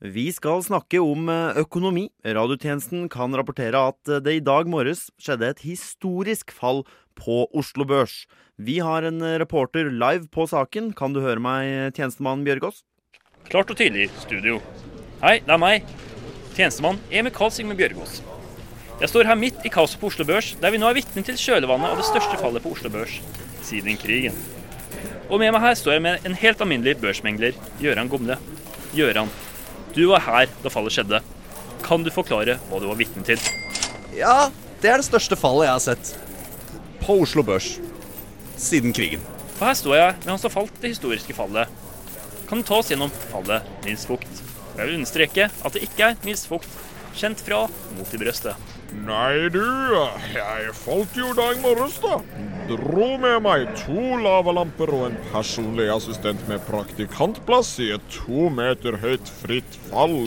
Vi 0.00 0.30
skal 0.32 0.62
snakke 0.64 1.02
om 1.02 1.26
økonomi. 1.60 2.06
Radiotjenesten 2.24 3.10
kan 3.12 3.34
rapportere 3.36 3.82
at 3.90 4.12
det 4.24 4.36
i 4.38 4.44
dag 4.46 4.70
morges 4.70 5.08
skjedde 5.20 5.50
et 5.50 5.64
historisk 5.66 6.54
fall 6.54 6.84
på 7.18 7.42
Oslo 7.50 7.84
Børs. 7.84 8.22
Vi 8.56 8.78
har 8.78 9.04
en 9.04 9.20
reporter 9.42 9.90
live 9.90 10.30
på 10.32 10.46
saken. 10.48 10.94
Kan 10.94 11.18
du 11.18 11.20
høre 11.20 11.42
meg, 11.42 11.98
tjenestemann 11.98 12.46
Bjørgaas? 12.46 12.84
Klart 13.50 13.74
og 13.74 13.82
tydelig, 13.82 14.08
studio. 14.22 14.62
Hei, 15.20 15.42
det 15.44 15.52
er 15.52 15.60
meg. 15.60 15.84
Tjenestemann 16.60 16.98
Emil 17.08 17.32
Karl 17.32 17.48
Sigmund 17.54 17.78
Bjørgaas. 17.80 18.18
Jeg 19.00 19.08
står 19.08 19.28
her 19.30 19.36
midt 19.38 19.62
i 19.64 19.70
kaoset 19.72 19.96
på 20.00 20.10
Oslo 20.10 20.26
Børs, 20.28 20.50
der 20.60 20.72
vi 20.74 20.80
nå 20.80 20.90
er 20.90 20.96
vitne 20.98 21.22
til 21.24 21.38
kjølevannet 21.40 21.88
av 21.88 22.00
det 22.02 22.04
største 22.04 22.36
fallet 22.36 22.60
på 22.60 22.74
Oslo 22.74 22.90
Børs 22.92 23.14
siden 23.64 23.96
krigen. 23.96 24.36
Og 25.30 25.40
med 25.40 25.54
meg 25.54 25.64
her 25.64 25.78
står 25.78 25.94
jeg 25.94 26.04
med 26.04 26.26
en 26.28 26.36
helt 26.36 26.60
alminnelig 26.60 26.98
børsmengler, 27.00 27.56
Gøran 27.80 28.10
Gomle. 28.12 28.36
Gøran, 28.92 29.32
du 29.96 30.02
var 30.10 30.26
her 30.26 30.52
da 30.60 30.74
fallet 30.74 30.98
skjedde. 30.98 31.22
Kan 31.86 32.04
du 32.04 32.12
forklare 32.12 32.58
hva 32.68 32.82
du 32.82 32.90
var 32.90 33.00
vitne 33.00 33.24
til? 33.24 33.40
Ja, 34.18 34.50
det 34.82 34.92
er 34.92 35.00
det 35.00 35.08
største 35.08 35.40
fallet 35.40 35.70
jeg 35.70 35.78
har 35.78 35.84
sett. 35.86 36.12
På 37.00 37.22
Oslo 37.24 37.46
Børs. 37.46 37.78
Siden 38.60 38.92
krigen. 38.92 39.24
For 39.56 39.70
her 39.70 39.80
står 39.80 39.96
jeg 39.96 40.20
med 40.26 40.34
han 40.34 40.44
som 40.44 40.52
falt 40.52 40.76
det 40.84 40.92
historiske 40.92 41.40
fallet. 41.40 41.72
Kan 42.52 42.60
du 42.60 42.68
ta 42.68 42.82
oss 42.82 42.92
gjennom 42.92 43.16
fallet, 43.30 43.64
Nils 43.88 44.04
Vogt? 44.12 44.49
Jeg 44.76 44.86
vil 44.86 44.98
understreke 45.00 45.48
at 45.50 45.76
det 45.76 45.82
ikke 45.86 46.10
er 46.10 46.20
Nils 46.26 46.46
Vogt, 46.50 46.70
kjent 47.18 47.40
fra 47.42 47.64
Mot 47.96 48.14
i 48.14 48.20
brøstet. 48.20 48.76
Nei, 49.06 49.46
du, 49.54 49.62
jeg 50.34 50.72
falt 50.74 51.14
jo 51.14 51.28
da 51.38 51.50
i 51.54 51.60
morges, 51.62 52.00
da. 52.02 52.16
dro 52.70 53.08
med 53.22 53.36
meg 53.44 53.68
to 53.78 54.16
lavalamper 54.18 54.90
og 54.96 55.04
en 55.08 55.18
personlig 55.30 55.86
assistent 55.94 56.42
med 56.50 56.62
praktikantplass 56.66 57.76
i 57.84 57.92
et 57.94 58.08
to 58.14 58.48
meter 58.54 58.98
høyt 59.02 59.30
fritt 59.42 59.78
fall. 59.90 60.18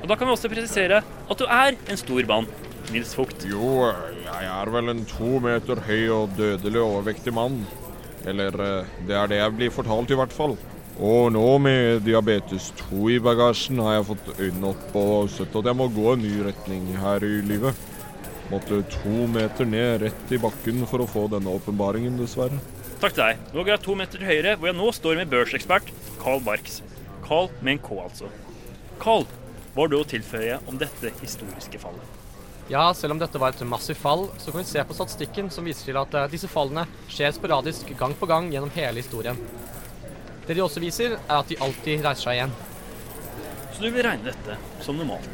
Og 0.00 0.06
da 0.06 0.16
kan 0.16 0.30
vi 0.30 0.36
også 0.36 0.50
presisere 0.52 1.02
at 1.02 1.42
du 1.42 1.46
er 1.46 1.74
en 1.74 1.98
stor 1.98 2.30
mann. 2.30 2.46
Nils 2.90 3.12
Vogt. 3.18 3.44
Jo, 3.46 3.90
jeg 4.24 4.46
er 4.50 4.70
vel 4.74 4.90
en 4.90 5.04
to 5.10 5.38
meter 5.42 5.82
høy 5.86 6.08
og 6.14 6.38
dødelig 6.38 6.82
overvektig 6.82 7.34
mann. 7.34 7.62
Eller 8.28 8.54
eh, 8.64 8.98
det 9.08 9.16
er 9.16 9.30
det 9.30 9.38
jeg 9.40 9.56
blir 9.58 9.74
fortalt, 9.74 10.10
i 10.10 10.18
hvert 10.18 10.34
fall. 10.34 10.56
Og 11.00 11.30
nå 11.32 11.44
med 11.64 12.02
diabetes 12.04 12.66
2 12.76 13.06
i 13.14 13.20
bagasjen 13.24 13.78
har 13.80 13.94
jeg 13.94 14.08
fått 14.10 14.26
øynene 14.34 14.72
opp 14.74 14.96
og 15.00 15.30
sett 15.32 15.54
at 15.56 15.70
jeg 15.70 15.78
må 15.78 15.86
gå 15.94 16.10
en 16.12 16.20
ny 16.20 16.32
retning 16.44 16.90
her 17.00 17.24
i 17.24 17.38
livet. 17.48 17.86
Måtte 18.50 18.82
to 18.92 19.24
meter 19.30 19.64
ned 19.64 20.02
rett 20.02 20.34
i 20.34 20.40
bakken 20.42 20.84
for 20.90 21.00
å 21.00 21.08
få 21.08 21.24
denne 21.32 21.54
åpenbaringen, 21.56 22.18
dessverre. 22.20 22.60
Takk 23.00 23.16
til 23.16 23.22
deg. 23.22 23.40
Nå 23.54 23.62
går 23.62 23.72
jeg 23.78 23.84
to 23.86 23.96
meter 23.96 24.20
til 24.20 24.28
høyre, 24.28 24.54
hvor 24.60 24.68
jeg 24.68 24.76
nå 24.76 24.90
står 24.92 25.20
med 25.22 25.32
børsekspert 25.32 25.88
Carl 26.20 26.44
Barks. 26.44 26.82
Carl 27.24 27.48
med 27.62 27.78
en 27.78 27.82
K, 27.86 27.96
altså. 28.04 28.28
Carl, 29.00 29.24
hva 29.72 29.86
har 29.86 29.92
du 29.94 30.00
å 30.02 30.04
tilføye 30.04 30.60
om 30.68 30.76
dette 30.76 31.14
historiske 31.22 31.80
fallet? 31.80 32.16
Ja, 32.68 32.90
selv 32.94 33.16
om 33.16 33.22
dette 33.22 33.40
var 33.40 33.54
et 33.54 33.64
massivt 33.66 34.02
fall, 34.02 34.28
så 34.38 34.52
kan 34.52 34.60
vi 34.60 34.68
se 34.68 34.84
på 34.84 34.94
statistikken 34.94 35.48
som 35.50 35.64
viser 35.64 35.88
til 35.88 35.96
at 35.98 36.12
eh, 36.14 36.28
disse 36.30 36.50
fallene 36.50 36.84
skjer 37.08 37.32
sporadisk 37.34 37.88
gang 37.98 38.12
på 38.18 38.28
gang 38.30 38.52
gjennom 38.52 38.70
hele 38.76 39.00
historien. 39.00 39.40
Det 40.50 40.56
de 40.58 40.62
også 40.64 40.80
viser, 40.82 41.12
er 41.14 41.36
at 41.36 41.46
de 41.46 41.54
alltid 41.62 42.00
reiser 42.02 42.26
seg 42.26 42.34
igjen. 42.40 42.52
Så 43.70 43.84
du 43.84 43.92
vil 43.94 44.02
regne 44.02 44.32
dette 44.32 44.56
som 44.82 44.96
normalt? 44.98 45.28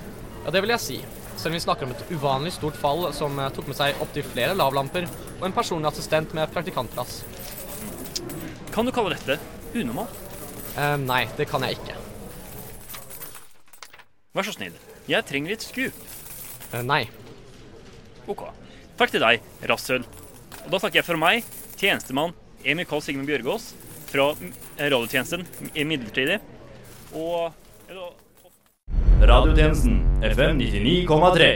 Ja, 0.45 0.51
det 0.53 0.61
vil 0.61 0.73
jeg 0.75 0.83
si. 0.85 0.97
Selv 1.41 1.55
om 1.55 1.57
vi 1.57 1.61
snakker 1.65 1.87
om 1.87 1.95
et 1.95 2.11
uvanlig 2.11 2.51
stort 2.53 2.77
fall 2.77 3.07
som 3.17 3.39
eh, 3.41 3.49
tok 3.57 3.71
med 3.71 3.79
seg 3.79 4.03
opptil 4.05 4.27
flere 4.29 4.53
lavlamper 4.53 5.07
og 5.39 5.47
en 5.49 5.55
personlig 5.57 5.89
assistent 5.89 6.35
med 6.37 6.53
praktikantplass. 6.53 7.23
Kan 8.75 8.85
du 8.85 8.93
kalle 8.93 9.17
dette 9.17 9.39
unormalt? 9.73 10.21
Eh, 10.77 10.99
nei, 11.07 11.23
det 11.41 11.49
kan 11.49 11.65
jeg 11.65 11.79
ikke. 11.79 11.97
Vær 14.37 14.51
så 14.51 14.53
snill. 14.59 14.77
Jeg 15.09 15.25
trenger 15.33 15.55
litt 15.57 15.65
sku. 15.65 15.87
Eh, 15.87 16.85
nei. 16.85 17.07
OK. 18.29 18.45
Takk 19.01 19.17
til 19.17 19.25
deg, 19.25 19.49
rasshøl. 19.73 20.05
Og 20.67 20.77
da 20.77 20.85
takker 20.85 21.01
jeg 21.01 21.09
for 21.09 21.25
meg, 21.25 21.49
tjenestemann 21.81 22.37
Emil 22.69 22.85
Karl 22.85 23.01
Sigmund 23.01 23.33
Bjørgaas 23.33 23.73
fra 24.11 24.33
radiotjenesten 24.79 25.47
i 25.75 25.85
midlertidig. 25.85 26.41
Og 27.17 27.53
Radiotjenesten 29.27 30.03
FM 30.23 30.59
99,3. 30.61 31.49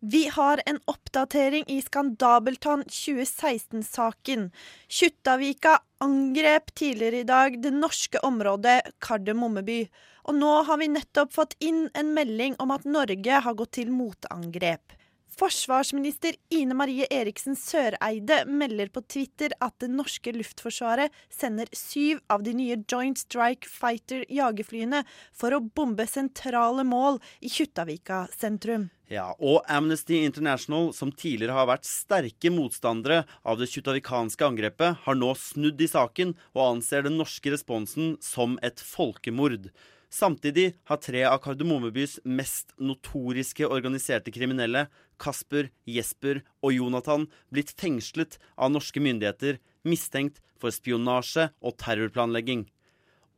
Vi 0.00 0.28
har 0.28 0.60
en 0.66 0.78
oppdatering 0.84 1.64
i 1.66 1.80
Skandabelton 1.82 2.84
2016-saken. 2.84 4.50
Kjuttaviga 4.88 5.78
angrep 5.98 6.74
tidligere 6.74 7.24
i 7.24 7.26
dag 7.26 7.56
det 7.62 7.72
norske 7.74 8.22
området 8.22 8.92
Kardemommeby. 9.02 9.80
Og 10.30 10.38
nå 10.38 10.52
har 10.68 10.78
vi 10.78 10.90
nettopp 10.92 11.34
fått 11.34 11.56
inn 11.58 11.88
en 11.98 12.14
melding 12.14 12.54
om 12.62 12.70
at 12.70 12.86
Norge 12.86 13.42
har 13.42 13.58
gått 13.58 13.74
til 13.80 13.90
motangrep. 13.90 14.94
Forsvarsminister 15.38 16.34
Ine 16.50 16.74
Marie 16.74 17.06
Eriksen 17.14 17.54
Søreide 17.54 18.40
melder 18.50 18.88
på 18.90 19.04
Twitter 19.06 19.52
at 19.62 19.76
det 19.78 19.86
norske 19.92 20.32
luftforsvaret 20.34 21.14
sender 21.30 21.68
syv 21.78 22.18
av 22.26 22.42
de 22.42 22.56
nye 22.58 22.74
Joint 22.90 23.20
Strike 23.20 23.70
Fighter 23.70 24.24
jagerflyene 24.26 25.04
for 25.30 25.54
å 25.54 25.60
bombe 25.62 26.08
sentrale 26.10 26.82
mål 26.82 27.20
i 27.38 27.52
Kjuttaviga 27.54 28.24
sentrum. 28.34 28.88
Ja, 29.06 29.28
og 29.38 29.62
Amnesty 29.70 30.18
International, 30.26 30.90
som 30.92 31.14
tidligere 31.14 31.54
har 31.54 31.70
vært 31.70 31.86
sterke 31.86 32.50
motstandere 32.50 33.20
av 33.46 33.60
det 33.60 33.70
kjuttavikanske 33.70 34.42
angrepet, 34.42 34.98
har 35.06 35.20
nå 35.20 35.30
snudd 35.38 35.78
i 35.78 35.88
saken 35.88 36.34
og 36.56 36.64
anser 36.64 37.06
den 37.06 37.14
norske 37.20 37.54
responsen 37.54 38.16
som 38.18 38.58
et 38.66 38.82
folkemord. 38.82 39.70
Samtidig 40.08 40.72
har 40.88 41.00
tre 41.04 41.20
av 41.28 41.36
Kardemommebys 41.44 42.14
mest 42.24 42.72
notoriske 42.80 43.66
organiserte 43.68 44.32
kriminelle, 44.32 44.86
Kasper, 45.18 45.70
Jesper 45.86 46.42
og 46.62 46.74
Jonathan, 46.74 47.26
blitt 47.52 47.74
fengslet 47.78 48.38
av 48.56 48.72
norske 48.74 49.02
myndigheter 49.02 49.58
mistenkt 49.88 50.42
for 50.60 50.74
spionasje 50.74 51.48
og 51.62 51.76
terrorplanlegging. 51.82 52.66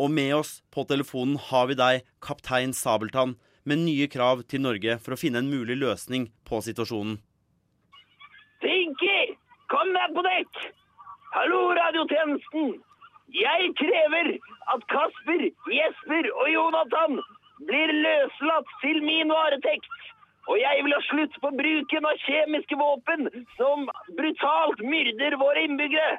Og 0.00 0.08
med 0.12 0.32
oss 0.38 0.52
på 0.72 0.86
telefonen 0.88 1.36
har 1.50 1.68
vi 1.68 1.76
deg, 1.76 2.04
kaptein 2.24 2.72
Sabeltann, 2.76 3.36
med 3.68 3.82
nye 3.84 4.06
krav 4.08 4.46
til 4.48 4.62
Norge 4.64 4.96
for 5.04 5.14
å 5.14 5.20
finne 5.20 5.42
en 5.42 5.50
mulig 5.52 5.76
løsning 5.76 6.30
på 6.48 6.62
situasjonen. 6.64 7.18
Pinky, 8.64 9.18
kom 9.72 9.92
deg 9.96 10.14
på 10.16 10.24
dekk! 10.24 10.62
Hallo, 11.34 11.60
radiotjenesten! 11.76 12.78
Jeg 13.30 13.68
krever 13.78 14.32
at 14.74 14.86
Kasper, 14.90 15.44
Jesper 15.70 16.30
og 16.32 16.48
Jonathan 16.50 17.20
blir 17.68 17.92
løslatt 17.94 18.72
til 18.82 18.98
min 19.04 19.30
varetekt. 19.30 19.92
Og 20.50 20.58
jeg 20.58 20.82
vil 20.82 20.94
ha 20.96 21.00
slutt 21.06 21.36
på 21.42 21.52
bruken 21.54 22.06
av 22.10 22.22
kjemiske 22.26 22.76
våpen 22.78 23.28
som 23.54 23.86
brutalt 24.18 24.82
myrder 24.82 25.38
våre 25.38 25.62
innbyggere. 25.68 26.18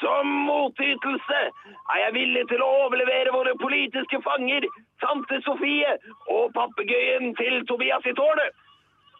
Som 0.00 0.28
motytelse 0.48 1.38
er 1.40 2.00
jeg 2.02 2.14
villig 2.18 2.42
til 2.50 2.60
å 2.60 2.72
overlevere 2.82 3.32
våre 3.32 3.54
politiske 3.62 4.18
fanger, 4.26 4.66
tante 5.00 5.38
Sofie 5.46 5.94
og 6.34 6.50
papegøyen 6.58 7.32
til 7.38 7.62
Tobias 7.70 8.04
i 8.04 8.16
tårnet. 8.18 8.50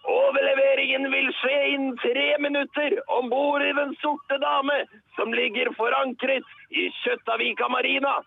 Overleveringen 0.07 1.09
vil 1.11 1.31
skje 1.41 1.55
innen 1.73 1.97
tre 2.03 2.27
minutter 2.43 2.99
om 3.17 3.31
bord 3.31 3.65
i 3.65 3.73
Den 3.79 3.95
sorte 4.03 4.39
dame, 4.43 4.83
som 5.17 5.33
ligger 5.35 5.73
forankret 5.79 6.47
i 6.71 6.91
Kjøttavika 7.01 7.71
marina. 7.73 8.19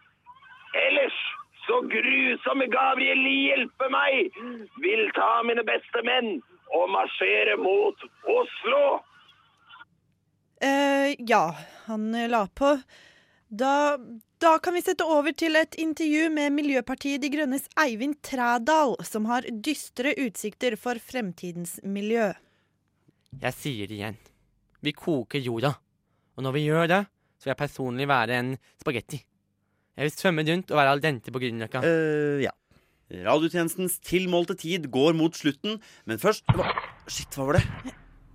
Ellers 0.87 1.19
så 1.69 1.81
grusomme 1.85 2.65
Gabriel 2.73 3.21
hjelpe 3.29 3.89
meg 3.93 4.33
vil 4.81 5.03
ta 5.13 5.29
mine 5.45 5.61
beste 5.67 6.01
menn 6.07 6.39
og 6.73 6.89
marsjere 6.93 7.57
mot 7.61 8.07
Oslo. 8.25 8.81
eh 10.61 11.13
ja, 11.29 11.55
han 11.85 12.11
la 12.31 12.47
på. 12.47 12.73
Da, 13.49 13.97
da 14.41 14.57
kan 14.61 14.73
vi 14.73 14.81
sette 14.81 15.05
over 15.05 15.33
til 15.33 15.55
et 15.55 15.77
intervju 15.81 16.29
med 16.33 16.53
Miljøpartiet 16.57 17.21
De 17.21 17.29
Grønnes 17.33 17.69
Eivind 17.81 18.21
Trædal, 18.21 18.97
som 19.05 19.25
har 19.25 19.45
dystre 19.49 20.13
utsikter 20.25 20.75
for 20.77 21.01
fremtidens 21.01 21.79
miljø. 21.83 22.31
Jeg 23.41 23.53
sier 23.53 23.87
det 23.89 23.97
igjen. 23.97 24.19
Vi 24.81 24.93
koker 24.93 25.41
jorda. 25.41 25.73
Og 26.37 26.45
når 26.45 26.55
vi 26.55 26.65
gjør 26.65 26.87
det, 26.87 27.01
så 27.37 27.47
vil 27.47 27.53
jeg 27.53 27.61
personlig 27.65 28.07
være 28.09 28.37
en 28.39 28.53
spagetti. 28.81 29.23
Jeg 29.99 30.07
vil 30.07 30.13
svømme 30.15 30.43
rundt 30.47 30.69
og 30.71 30.77
være 30.79 30.91
al 30.95 31.01
dente 31.03 31.31
på 31.35 31.41
Grünerløkka. 31.43 31.81
eh 31.83 32.43
ja. 32.45 32.53
Radiotjenestens 33.11 33.97
tilmålte 34.05 34.55
tid 34.55 34.85
går 34.93 35.15
mot 35.17 35.33
slutten, 35.35 35.79
men 36.05 36.19
først 36.21 36.45
hva, 36.55 36.69
Shit, 37.09 37.33
hva 37.35 37.47
var 37.49 37.57
det? 37.57 37.63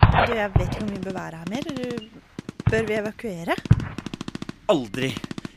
Du, 0.03 0.35
jeg 0.35 0.51
vet 0.59 0.67
ikke 0.75 0.83
om 0.83 0.91
vi 0.91 0.99
bør 1.07 1.15
være 1.15 1.39
her 1.41 1.49
mer. 1.49 1.65
Bør 2.69 2.85
vi 2.89 2.97
evakuere? 2.99 3.57
Aldri. 4.69 5.15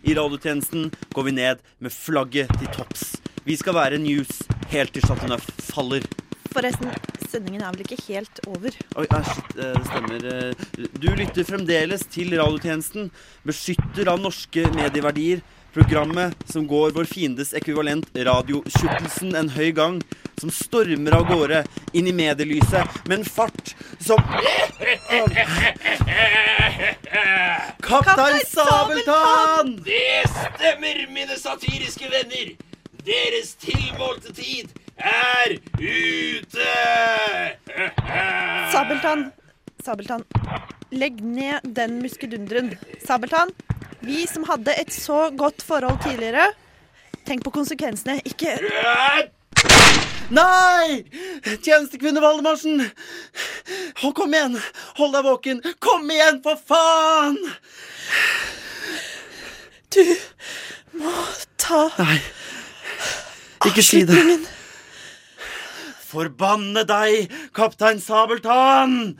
I 0.08 0.14
radiotjenesten 0.16 0.92
går 1.14 1.24
vi 1.28 1.32
ned 1.32 1.66
med 1.84 1.92
flagget 1.92 2.54
til 2.60 2.70
topps. 2.78 3.18
Vi 3.44 3.58
skal 3.58 3.76
være 3.76 3.98
news 4.00 4.44
helt 4.72 4.94
til 4.94 5.04
Chateauneuf 5.04 5.44
faller. 5.74 6.06
Forresten, 6.54 6.94
sendingen 7.28 7.62
er 7.62 7.74
vel 7.76 7.84
ikke 7.84 8.00
helt 8.08 8.40
over. 8.48 8.72
Oi, 8.96 9.06
ah, 9.12 9.24
shit, 9.28 9.58
eh, 9.58 9.74
det 9.76 9.86
stemmer. 9.90 10.26
Eh, 10.32 10.88
Du 11.02 11.10
lytter 11.18 11.44
fremdeles 11.44 12.06
til 12.10 12.32
radiotjenesten, 12.40 13.12
beskytter 13.46 14.08
av 14.14 14.22
norske 14.22 14.64
medieverdier. 14.78 15.42
Programmet 15.78 16.34
som 16.50 16.68
går 16.68 16.92
vår 16.92 17.06
fiendes 17.06 17.52
ekvivalent 17.54 18.08
radiotjukkelsen 18.16 19.36
en 19.38 19.50
høy 19.54 19.68
gang. 19.78 20.00
Som 20.42 20.50
stormer 20.50 21.14
av 21.14 21.28
gårde 21.30 21.60
inn 21.94 22.08
i 22.10 22.14
medielyset 22.18 22.96
med 23.06 23.20
en 23.20 23.26
fart 23.26 23.76
som 24.02 24.18
Kaptein 27.86 28.42
Sabeltann! 28.50 29.76
Det 29.86 30.26
stemmer, 30.34 31.04
mine 31.14 31.38
satiriske 31.38 32.10
venner. 32.10 32.52
Deres 33.06 33.54
tilmålte 33.62 34.34
tid 34.34 34.74
er 34.98 35.60
ute! 35.78 36.74
Sabeltann, 38.74 39.30
Sabeltann, 39.86 40.26
legg 40.90 41.22
ned 41.22 41.70
den 41.78 42.02
muskedunderen. 42.02 42.74
Sabeltann, 43.06 43.54
vi 44.06 44.26
som 44.30 44.46
hadde 44.50 44.76
et 44.78 44.94
så 44.94 45.28
godt 45.38 45.64
forhold 45.66 46.00
tidligere, 46.04 46.52
tenk 47.28 47.44
på 47.46 47.54
konsekvensene, 47.56 48.20
ikke 48.28 48.58
Nei! 50.28 51.06
Tjenestekvinne 51.64 52.20
Valdemarsen! 52.20 52.82
Å, 54.04 54.12
kom 54.16 54.34
igjen! 54.36 54.58
Hold 55.00 55.16
deg 55.16 55.24
våken! 55.24 55.62
Kom 55.84 56.10
igjen, 56.12 56.42
for 56.44 56.60
faen! 56.68 57.40
Du 59.96 60.04
må 61.00 61.14
ta 61.56 61.86
Nei. 62.02 62.20
Ikke 63.70 63.84
si 63.86 64.04
det. 64.08 64.20
Forbanne 66.08 66.84
deg, 66.88 67.32
kaptein 67.56 68.04
Sabeltann! 68.04 69.16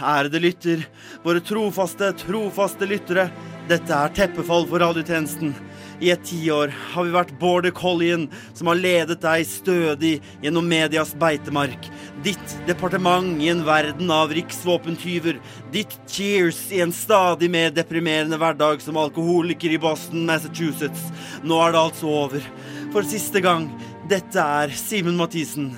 Ærede 0.00 0.40
lytter, 0.44 0.84
våre 1.24 1.40
trofaste, 1.44 2.12
trofaste 2.20 2.88
lyttere. 2.88 3.30
Dette 3.68 3.94
er 3.94 4.12
teppefall 4.16 4.66
for 4.68 4.82
radiotjenesten. 4.82 5.52
I 6.00 6.10
et 6.14 6.22
tiår 6.24 6.70
har 6.94 7.04
vi 7.04 7.12
vært 7.12 7.34
border 7.40 7.72
collien 7.76 8.22
som 8.56 8.70
har 8.70 8.78
ledet 8.80 9.18
deg 9.20 9.44
stødig 9.44 10.14
gjennom 10.40 10.68
medias 10.68 11.12
beitemark. 11.20 11.90
Ditt 12.24 12.54
departement 12.68 13.42
i 13.42 13.50
en 13.52 13.60
verden 13.66 14.10
av 14.14 14.32
riksvåpentyver. 14.32 15.40
Ditt 15.74 15.98
cheers 16.08 16.62
i 16.72 16.80
en 16.80 16.94
stadig 16.96 17.50
mer 17.52 17.70
deprimerende 17.76 18.40
hverdag 18.40 18.80
som 18.80 18.96
alkoholiker 19.00 19.76
i 19.76 19.82
Boston, 19.82 20.24
Massachusetts. 20.28 21.10
Nå 21.44 21.60
er 21.60 21.76
det 21.76 21.84
altså 21.84 22.16
over. 22.24 22.50
For 22.94 23.06
siste 23.06 23.44
gang. 23.44 23.68
Dette 24.10 24.42
er 24.42 24.72
Simen 24.74 25.20
Mathisen 25.20 25.68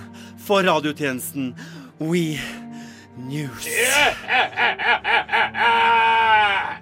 for 0.41 0.65
radiotjenesten 0.65 1.53
We 1.99 2.39
News. 3.19 3.67